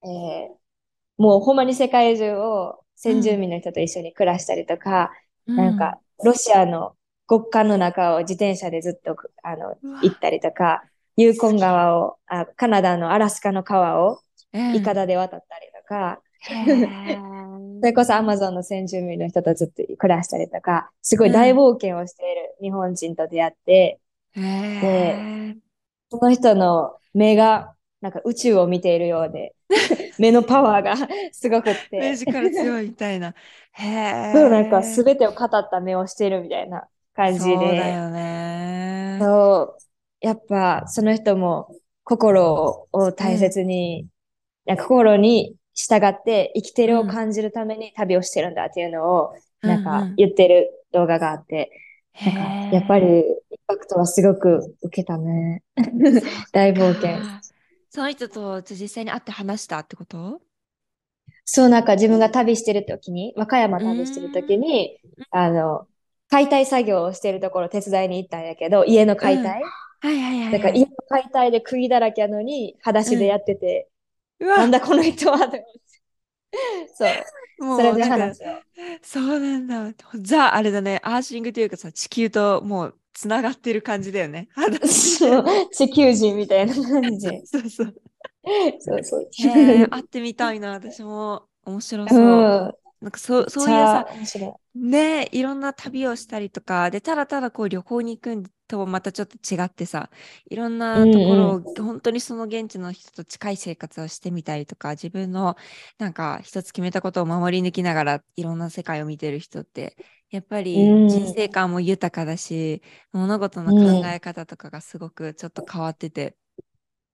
[0.03, 0.49] えー、
[1.19, 5.11] もうほんまに世界中を先住民の人と一緒に暮らしたりとか、
[5.45, 6.95] うん、なんかロシアの
[7.29, 10.81] 極寒の中を自転車でずっとあの行ったりとか、
[11.17, 14.21] ユーコン川をあ、カナダのアラスカの川を
[14.73, 16.19] いかだで渡ったりとか、
[17.79, 23.99] それこそアマゾンの先住民の人とずっと暮らしたりとか、すごい大冒険をしている日本人と出会って、
[24.35, 24.43] うん、
[24.81, 25.55] で、
[26.09, 29.55] その人の目がなんか宇宙を見ているようで、
[30.19, 30.95] 目のパワーが
[31.33, 31.99] すごくって。
[31.99, 33.33] 目力強いみたいな。
[33.71, 34.33] へえ。
[34.33, 37.55] そう、なんか全てを語った目をしているみたいな感じで。
[37.55, 39.17] そうだよね。
[39.19, 39.77] そう。
[40.21, 44.07] やっぱその人も心を大切に、
[44.67, 51.69] うん、心に従って生きてるを感じるために旅をしてるんだっていうのを、なんか言ってる動画があって、
[52.25, 53.23] うんうん、なんかやっぱりイン
[53.67, 55.63] パクトはすごく受けたね。
[56.51, 57.17] 大冒険。
[57.89, 60.39] その人と実際に会って話したってこと？
[61.45, 64.99] そう、なんか自分が旅してる時に、和歌山旅してる時に、
[65.29, 65.87] あの、
[66.29, 69.61] 解体作業をしてるところ手伝いに行ったんやけど、家の解体。
[69.61, 69.65] う
[70.07, 70.51] ん、はいはいはい、はい。
[70.53, 73.94] だから家の解体で釘だらけやのに、裸足でやってて、うん、
[74.45, 75.65] なんだこの人はって
[76.95, 77.65] そう。
[77.65, 78.39] もうそれで話
[79.01, 79.93] そうなんだ。
[80.21, 84.49] ザ・あれだね、アーシングというかさ、地球ともうつながってる感じだよね。
[84.85, 87.27] そう、地球人みたいな感じ。
[87.45, 87.95] そうそう。
[88.79, 89.29] そうそう。
[89.89, 91.47] 会ってみたいな、私も。
[91.65, 92.19] 面白そう。
[92.19, 92.21] う
[92.71, 94.07] んなんかそそういうさ、
[94.73, 100.09] ねいろんな旅をしたりとか、で、ただただこう旅行に行くとまたちょっと違ってさ、
[100.49, 105.55] いろんなところを、うんうん、本当にその現地の人と近い生活をしてみたりとか、自分の
[105.97, 109.95] なんか一つ決めたことを守り抜きながらいろんな世界を見てる人って、
[110.31, 112.81] やっぱり人生観も豊かだし、
[113.13, 116.35] うん、物事の考え方とかがすごくちょっと変わってて、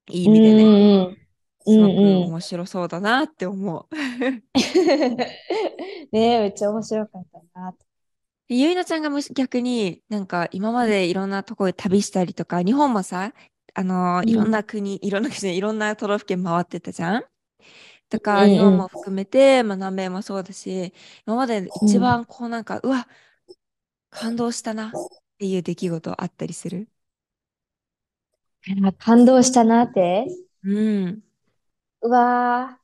[0.09, 0.63] いい意味でね。
[0.63, 0.67] う
[1.11, 1.17] ん
[1.63, 3.87] すごく面白そうだなって思う。
[6.11, 7.75] ねめっちゃ面白かったな
[8.53, 13.33] ゆいなちゃんが逆になんか今までいろんなところで旅したりとか、日本もさ、
[13.73, 17.23] あのいろんな国、いろんな国、いろんな都道府県回ってたじゃん？
[18.09, 20.93] とか、日本も含めて、まあ、南米もそうだし、
[21.25, 23.07] 今まで一番こうなんか、うわ、
[24.09, 24.91] 感動したなっ
[25.39, 26.87] ていう出来事あったりする？
[28.99, 30.27] 感動したなって？
[30.63, 31.23] うん。
[32.01, 32.81] うわー。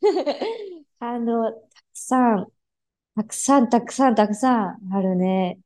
[1.00, 2.52] あの、たくさん、
[3.18, 5.58] たくさん、たくさん、たくさんあるね。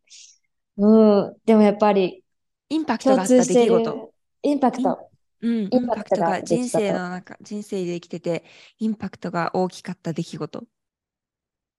[0.78, 1.36] うん。
[1.44, 2.24] でもやっぱり、
[2.70, 4.12] インパクトがあった出来事。
[4.42, 5.11] インパクト。
[5.42, 8.44] うん、インパクトが人生の中、人生で生きてて、
[8.78, 10.64] インパクトが大きかった出来事。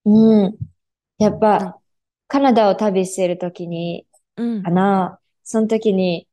[0.04, 0.56] うん。
[1.18, 1.80] やっぱ、
[2.28, 4.06] カナダを旅しているときに、
[4.36, 6.28] うん、かな、その時に、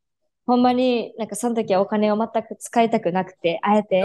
[0.45, 4.03] ほんまになんかその時はお金を全く使いたくなくて、あえて、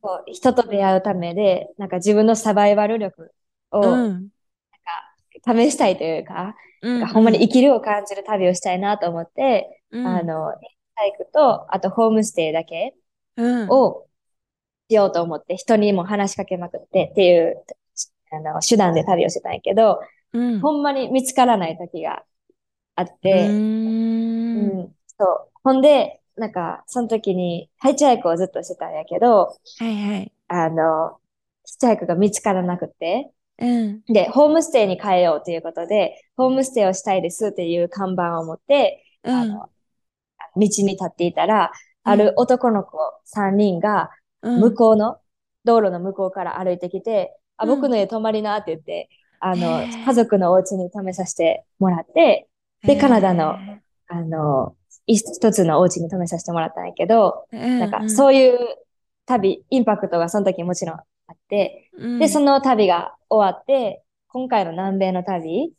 [0.00, 3.34] こう人と出会うためで、なんか自分のサバイバル力
[3.72, 3.82] を、
[5.44, 10.52] 試したいというか、うんほんまに生きるを感じる旅をしたいなと思って、うん、あの、
[10.94, 12.94] 体育と、あとホームステイだけ
[13.36, 14.06] を
[14.88, 17.64] しようと思って、人にも話しかけまくってっていう、
[18.30, 20.00] あの、手段で旅をしてたんやけど、
[20.32, 22.24] うん、ほんまに見つからない時が
[22.94, 24.94] あって、うん。
[25.18, 25.50] そう。
[25.64, 30.32] ほんで、なんか、その時に、ハイチハイクをずっとしてたんやけど、はいはい。
[30.48, 31.18] あの、
[31.64, 33.30] ヒッチハイクが見つからなくて、
[33.60, 34.02] うん。
[34.06, 39.70] で、ホームステイに変えようということで、ホームステイをしたいですっていう看板を持って、うん、あの、道
[40.56, 41.72] に立っていたら、
[42.04, 44.10] ある男の子3人が、
[44.42, 45.18] 向こうの、
[45.64, 49.08] 道路の向こうから歩いてきて、あ、僕の家泊まりなって言って、
[49.40, 52.48] あの、家族のお家に泊めさせてもらって、
[52.82, 53.56] で、カナダの、
[54.08, 58.58] あの、一つのお家に泊めさせてもらったんやけど、なんか、そういう
[59.26, 61.02] 旅、インパクトがその時もちろんあ
[61.32, 61.87] って、
[62.18, 65.72] で、その旅が終わって、今回の南米の旅、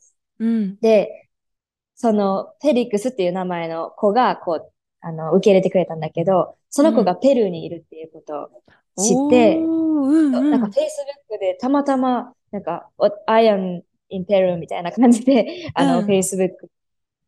[0.81, 1.29] で、
[1.95, 8.51] その、フェリックスっていう名前の子が、こう、あの、受け入れてくれたんだけど、その子がペルーにいるっていうこと
[8.95, 12.89] を知って、うんうん、なんか Facebook でたまたま、なんか、
[13.27, 16.51] I am in Peru みたいな感じで、あの、うん、Facebook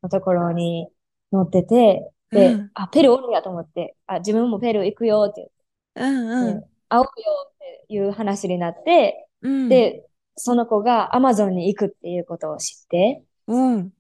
[0.04, 0.88] のところに
[1.32, 5.52] 載ってて、で、うん、あ、ペルーおるやと思って、あ、自分もペルー行くよって
[5.96, 7.51] 言って、うんうん、会おうよ
[7.90, 10.06] いう話になって、うん、で、
[10.36, 13.92] その子が Amazon に行くっていうことを知って、うん、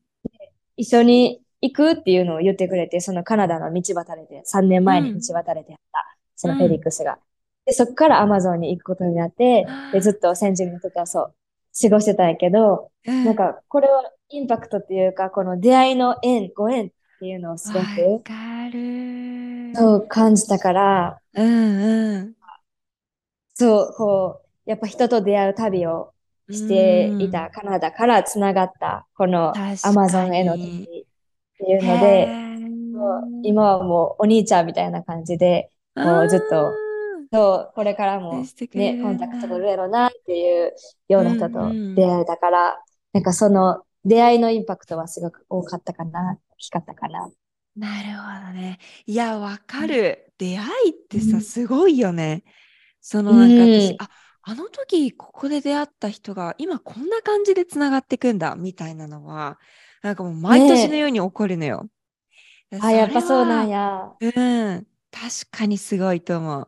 [0.78, 7.20] 一緒に行くっていうのを言ってくれて、そのカナダの道端で、3年前に道端でやった、そのフェリックスが。
[7.66, 11.34] で、そこからアマゾンに行くことになって、で、ずっと先人の時はそう、
[11.80, 16.89] 過ごしてたんやけど、なんか、これはインパクトっていうか、この出会いの縁、ご縁っ
[17.20, 17.86] ていうのをすごく、
[19.76, 22.34] そう感じたから、うんうん。
[23.62, 26.14] そう、こう、やっぱ人と出会う旅を
[26.49, 30.86] していたカナダからつながった、このアマゾンへの旅っ
[31.59, 32.28] ていうので、
[33.43, 36.72] 今はもうお兄ちゃんみたいな感じで、もうずっと、
[37.32, 38.43] そう、これからも
[38.74, 40.74] ね、コンタクト取るやろなっていう
[41.07, 42.76] ような人と出会えたから、うんうん、
[43.14, 47.30] なんかその出会いのインパクトはすごく多かったかな、大きかったかな。
[47.76, 48.80] なるほどね。
[49.05, 50.26] いや、わかる。
[50.39, 52.43] うん、出会いってさ、すごいよね。
[53.02, 54.10] そのなんか私、うん、あ
[54.43, 59.60] あの時ここで出会った人が今こんな感じでつながっていくんだみたいなのは
[60.02, 61.88] なんかもう毎年のように起こるのよ。
[62.72, 64.12] ね、あ、やっぱそうなんや。
[64.20, 64.88] うん。
[65.12, 66.68] 確かにすごいと思う。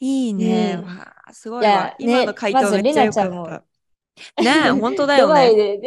[0.00, 0.78] いいね。
[0.80, 1.94] うん、わすごいわ。
[1.98, 3.64] 今の回答めっちゃよかっ
[4.36, 4.42] た。
[4.42, 5.78] ねえ、本当だよね。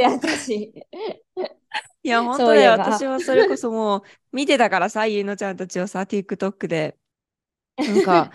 [2.04, 2.72] いや、本当だよ。
[2.72, 6.98] 私はそれこそもう見てたからさ、ゆいのちゃんたちをさ、TikTok で。
[7.78, 8.32] なんか、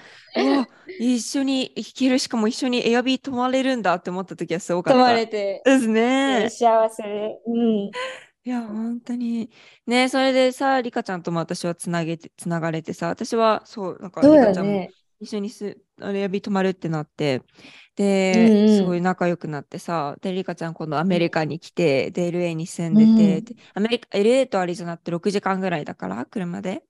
[0.99, 4.99] 一緒に行ける、しかも一緒にエアビー泊まれるんだって思った時はすごかった。
[4.99, 5.63] 泊まれて。
[5.65, 6.49] ですね。
[6.51, 7.03] 幸せ。
[7.47, 7.91] うん。
[8.43, 9.51] いや、本当に。
[9.87, 14.89] ね、それでさ、リカちゃんとも私はつなげて、つながれてさ、私は、そう、なんか、リカちゃんも
[15.21, 17.43] 一緒にす、あれ、ビ泊まるってなって、
[17.97, 26.83] で、うんうん、すごい仲良くなってさ、で、リカちゃん今度アメリカに来て、で、LA に住んでて、うん、アメリカ、LA とアリゾナって6時間ぐらいだから、車で。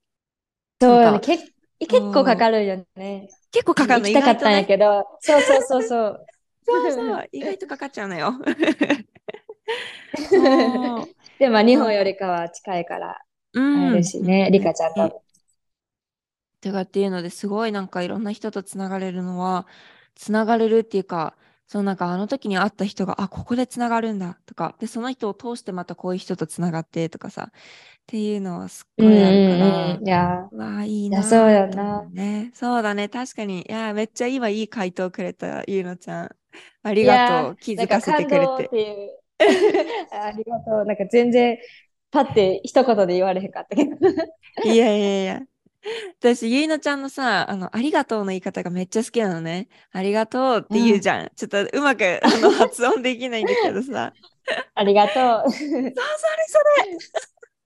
[0.81, 3.29] そうよね、結結構かかるよね。
[3.51, 4.09] 結構かかるの？
[4.09, 6.27] 行きたかったんやけど、そうそうそうそう。
[6.67, 8.33] そうそう、意外とかかっちゃうのよ。
[11.39, 13.19] でも日本よりかは近いから
[13.55, 15.23] 会えるしね、リカちゃんと。
[16.61, 17.89] とかっていうのですごいなん。
[17.89, 18.23] かいろん。
[18.23, 19.67] な人とつながれるのは
[20.15, 21.35] つながれるっていうか
[21.71, 27.55] そのなんかあの時に会った人があここでつながるんだとかでその人を通してまたこういう人とつながってとかさっ
[28.09, 30.49] ていうのはすっごいあるから、うん、いや。
[30.51, 33.09] わあいいなそうよな、ね、そうだね。
[33.09, 33.61] 確かに。
[33.61, 36.31] いやめっちゃ今いい回答くれたゆうのちゃん。
[36.83, 37.57] ありがとう。
[37.57, 39.21] 気づかせてくれて。
[40.11, 40.85] ありがとう。
[40.85, 41.57] なんか全然、
[42.11, 43.91] パって一言で言われへんかったけど。
[44.69, 45.43] いやいやいや。
[46.21, 49.69] 私、ゆいのちゃんのさ、あの、ありがとうの言い方がめっちゃ好きなのね。
[49.93, 51.23] ありがとうって言うじゃん。
[51.23, 54.13] うん、ちょっとうまくあの発音できないんだけどさ。
[54.75, 55.51] ありがとう。
[55.51, 56.59] そう、それそ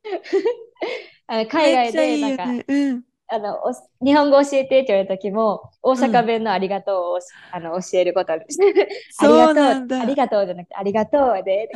[0.05, 0.15] れ。
[1.27, 3.59] あの海外でなんか、ねうん、あの
[4.05, 7.21] 日本語教えてって言われた時も大阪弁のありがとうを、うん、
[7.53, 8.47] あの教えることある。
[9.19, 9.55] ありが
[9.87, 9.99] とう。
[9.99, 11.69] ありがとうじゃなくてありがとうで。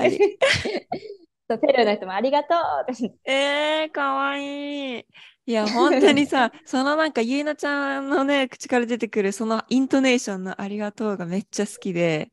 [1.57, 3.11] ペルーの人もありがとう。
[3.25, 5.07] えー、かわいい。
[5.49, 12.31] いや、本当にさ、そのなんか、ゆいなちゃんのね、口から出てくる、そのイントネーションのありがとうがめっちゃ好きで。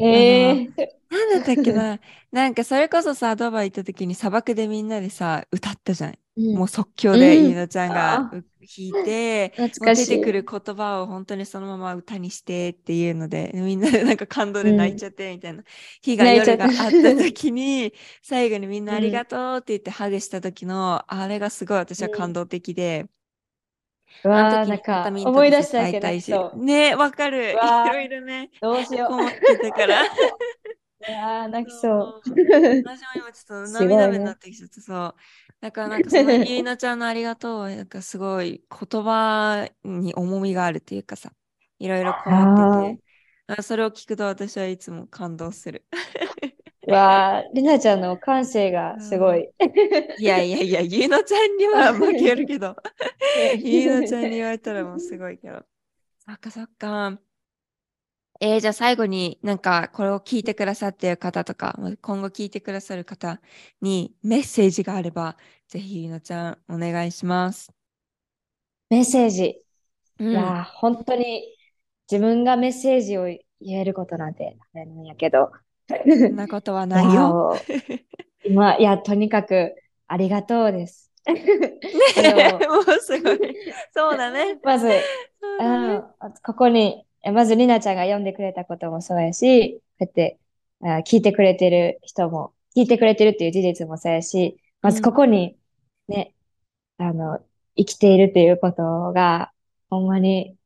[0.00, 0.72] えー、
[1.10, 1.98] なんだったっけな、
[2.30, 6.18] なんかそれこそさ、ドバイ行った時に砂漠でみんなでさ、歌ったじゃん。
[6.38, 8.42] うん、もう即興でゆいなちゃんが弾
[8.76, 15.64] いて、うん、出てくる言葉を本当にそのまま歌にしてっていうので、みんなでなんか感動で泣いちゃってみたいな、
[16.00, 23.06] 日が夜があった時に、最後にみんなありがとうって言ってハグした時の、あれがすごい私は感動的で、
[24.24, 27.52] うわなんか思い出したけどねわかる。
[27.52, 29.12] いろいろねどうしよう。
[29.12, 30.02] 思ってたから
[31.06, 32.26] いやー、泣きそう。
[32.82, 35.14] 私も今ちょっと涙目になってきちゃってさ、
[35.60, 41.32] だからなんかそのゆいなちゃんのありがとうは、なんかすごい言葉に重みがあるっていうかさ、
[41.78, 42.98] いろいろこもってて、
[43.62, 45.84] それを聞くと私はいつも感動する。
[46.88, 49.48] わあ、りなちゃんの感性がすごい。
[50.16, 52.76] いやいやいや、ゆいのちゃんには負けるけど、
[53.62, 55.64] ゆいのちゃんに言われたらもうすごいけど。
[56.18, 57.18] そっかそっか。
[58.40, 63.40] えー、じゃあ最後になんかこれを聞いてくださっている方とか、今後聞いてくださる方
[63.80, 65.36] にメッセージがあれば、
[65.66, 67.72] ぜひゆいのちゃんお願いします。
[68.90, 69.60] メッセージ。
[70.20, 71.56] うん、いや、本当に
[72.10, 75.50] 自分がメッセージを言えることなんてあれなんやけど、
[75.88, 77.56] そんなことはないよ。
[78.46, 79.74] 今、いや、とにかく
[80.06, 81.10] ありがとうです。
[81.26, 83.38] ねもうすごい。
[83.92, 84.58] そうだね。
[84.62, 85.02] まず、ね、
[86.44, 90.38] ここに、まずりなちゃんが読んでくれたこともそうやし、こうやって
[90.82, 95.56] あ聞いてくれてる人も、聞いてくれてるっていう事実もそうやし、まずここに
[96.08, 96.34] ね、
[96.98, 97.40] うん、あの、
[97.76, 99.52] 生きているっていうことが、
[99.90, 100.56] ほんまに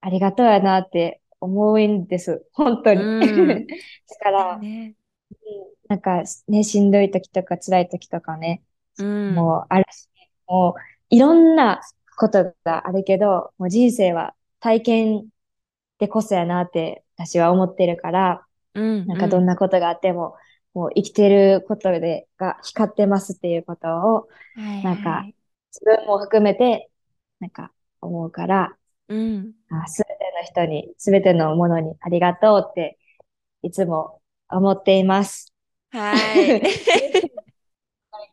[0.00, 2.46] ありがとうやなって思うんです。
[2.52, 3.02] 本当に。
[3.02, 4.94] うん、 だから、ね、
[5.88, 8.62] なんかね、しんどい時とか辛い時とかね、
[8.98, 10.08] うん、もうあるし、
[10.46, 11.80] もういろんな
[12.18, 15.26] ことがあるけど、もう人生は体験
[16.02, 18.44] でこそやなって私は思ってるから、
[18.74, 20.34] うん、なんかどんなことがあっても、
[20.74, 25.24] もう生きてることでが光ってますっていうことを、なんか
[25.70, 26.90] 自分も含めて、
[27.38, 28.76] なんか思うから、
[29.10, 29.52] うん、
[29.86, 32.98] すべての人に、すべてのものにありがとうって
[33.62, 35.52] いつも思っています。
[35.92, 36.62] はい。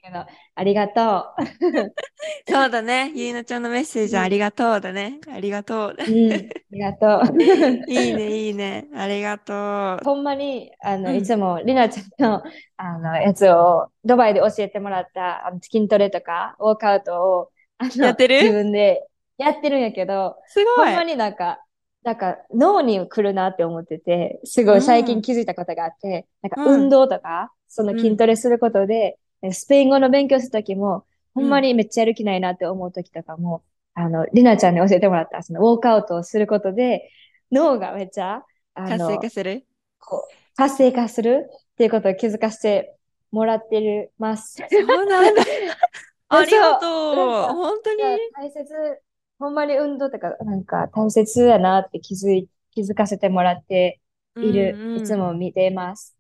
[0.09, 2.51] けど、ありがとう。
[2.51, 3.11] そうだね。
[3.15, 5.19] ゆいなちゃんのメッセージありがとうだね。
[5.31, 5.95] ありがとう。
[5.97, 6.37] うん、あ
[6.71, 7.41] りがとう。
[7.87, 8.87] いいね、いいね。
[8.95, 9.99] ありがとう。
[10.03, 12.43] ほんまに、あの、うん、いつもりなちゃんの、
[12.77, 17.51] あの、やつを、ドバイで教えてもらった、あの筋トレとか、ウォークアウトを、
[17.95, 18.41] やってる？
[18.41, 19.07] 自分で
[19.37, 20.87] やってるんやけど、すごい。
[20.87, 21.63] ほんまになんか、
[22.03, 29.17] なんか脳に来るなって思ってて、すごい最近気づいたことがあって、うん、なんか運動とか、その筋トレすることで、
[29.51, 33.63] スペイン語の勉強するときも、ほんまにめっちゃやる気ないなって思うときとかも、
[33.93, 37.09] あの、りなちゃんに教えてもらった、そのウォークアウトをすることで、
[37.51, 39.65] 脳がめっちゃ、あの、活性化する？
[39.99, 42.95] こう活性化するっていうことを気づかせて
[43.31, 44.57] もらってるます。
[44.69, 45.41] そうなんだ。
[46.29, 47.53] ありがとう。
[47.53, 48.01] 本当に？
[48.33, 49.01] 大切、
[49.39, 53.99] ほんまに運動とか、なんか大切やなって気づい、気づかせてもらって
[54.35, 54.75] いる。
[54.75, 56.15] うんうん、いつも見てます。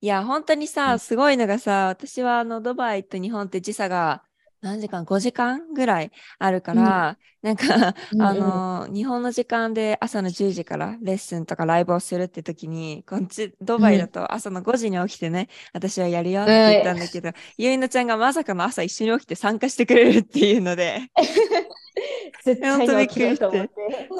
[0.00, 4.22] いや、本当にさ、すごいのがさ、私はあのドバイと日本って時差が
[4.60, 21.02] 何時間 ?5 時間ぐらいあるから、うん、なんか、あの、日本の時間で朝の10時からレッスンとかライブをするって時に、こっち、ドバイだと朝の5時に起きてね、私はやるよって言ったんだけど、ゆいのちゃんがまさかの朝一緒に起きて参加してくれるっていうので、
[22.44, 23.74] 絶対に起きると思って。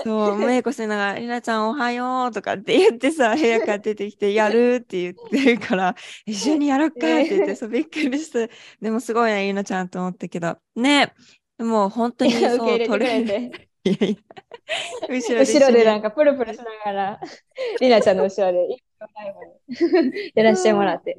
[0.05, 5.95] そう、めいこせながら、りなちゃんおはようとかって言ってさ、部屋から出てきて、やるって言ってるから、
[6.27, 8.51] 一緒にやろっかって言って、そう、びっくりして、
[8.81, 11.13] でもすごいね、りなちゃんと思ったけど、ね、
[11.59, 13.69] もう本当にそう、 取れて。
[13.85, 14.17] いやいや
[15.09, 17.21] 後ろ後ろでなんかプルプルしながら、
[17.81, 18.77] りなちゃんの後ろで
[20.35, 21.19] やらしてもらって。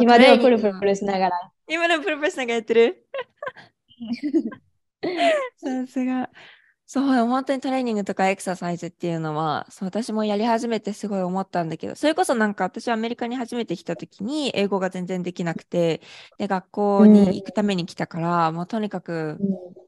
[0.00, 1.52] 今でもプルプルしながら。
[1.68, 3.06] 今でもプルプルしながらやってる？
[5.56, 6.30] さすが。
[6.92, 16.00] そう、本当にトレーニングとかエクササイズっていうのは、そう、私もやり始めてすごい思ったんだけど、それこそなんか私はアメリカに初めて来た時に英語が全然できなくて、
[16.36, 19.38] で、学校に行くために来たから、うん、もうとにかく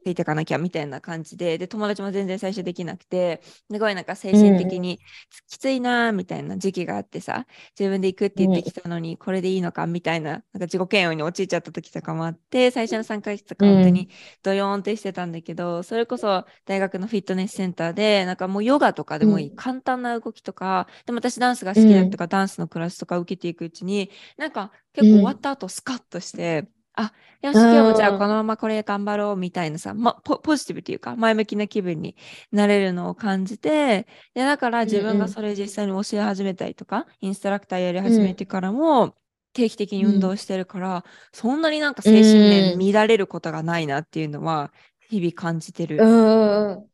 [0.05, 5.01] ついていかなきゃみたいな感じで、で、友達も全然最初できなくて、すごいなんか精神的に
[5.49, 7.47] きついなみたいな時期があってさ、
[7.77, 14.07] 自分で行くって言ってきたのに、これでいいのかみたいな、なんか自己嫌悪に陥っちゃった時とかもあって、最初の3ヶ月とか本当に
[14.41, 32.15] ドヨーンってしてたんだけど、それこそ大学のフィットネスセンターで、なんかもうヨガとかでもいい、うん、簡単な動きとか、でも私ダンスが好きだったから、ダンスのクラスとか受けていくうちに、なんか結構終わった後スカッとして、あ、よし、今日もじゃあこのままこれ頑張ろうみたいなさ、ま、ポポジティブっていうか、前向きな気分に
[32.51, 39.15] なれるのを感じて、でだから自分がそれ実際に教え始めたりとか、インストラクターやり始めてからも、
[39.53, 44.71] 定期的に運動してるから、そんなになんか精神面乱れることがないなっていうのは、
[45.09, 45.97] 日々感じてる。
[45.97, 46.85] うん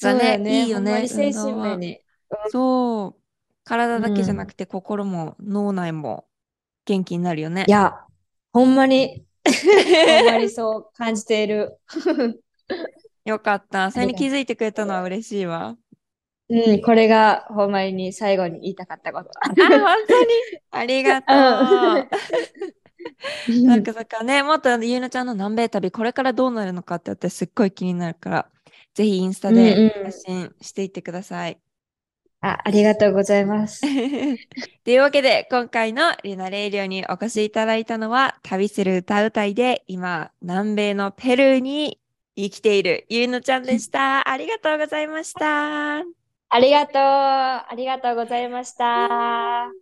[0.00, 1.06] だね、ねいいよね。
[1.08, 2.00] 精神面に。
[2.48, 3.20] そう。
[3.64, 6.26] 体だけじゃなくて、心も脳内も
[6.84, 7.64] 元気になるよね。
[7.68, 7.94] いや、
[8.52, 11.78] ほんまに、 ほんまにそう感じている。
[13.24, 13.90] よかった。
[13.92, 15.76] それに気づいてくれたのは嬉しいわ。
[16.48, 19.30] うん、これがほんまに最後に言いたかったこと。
[19.40, 19.56] あ、本
[20.08, 20.28] 当に？
[20.70, 22.08] ありがとう。
[23.64, 28.50] なんかさかね、もっとゆうなちゃんの南米旅、これからどうなるのかって私すっごい気になるから、
[28.94, 31.52] ぜひインスタで発信していってください。
[31.52, 33.80] うんうん、あありがとうございます。
[34.84, 42.00] というわけで、今回のリナレイリオにお越しいただいたのは、旅する歌うたいで、今、南米のペルーに
[42.36, 44.28] 生きているゆいのちゃんでした。
[44.28, 46.04] ありがとうございました。
[46.50, 47.02] ありがとう。
[47.02, 49.72] ありがとうございました。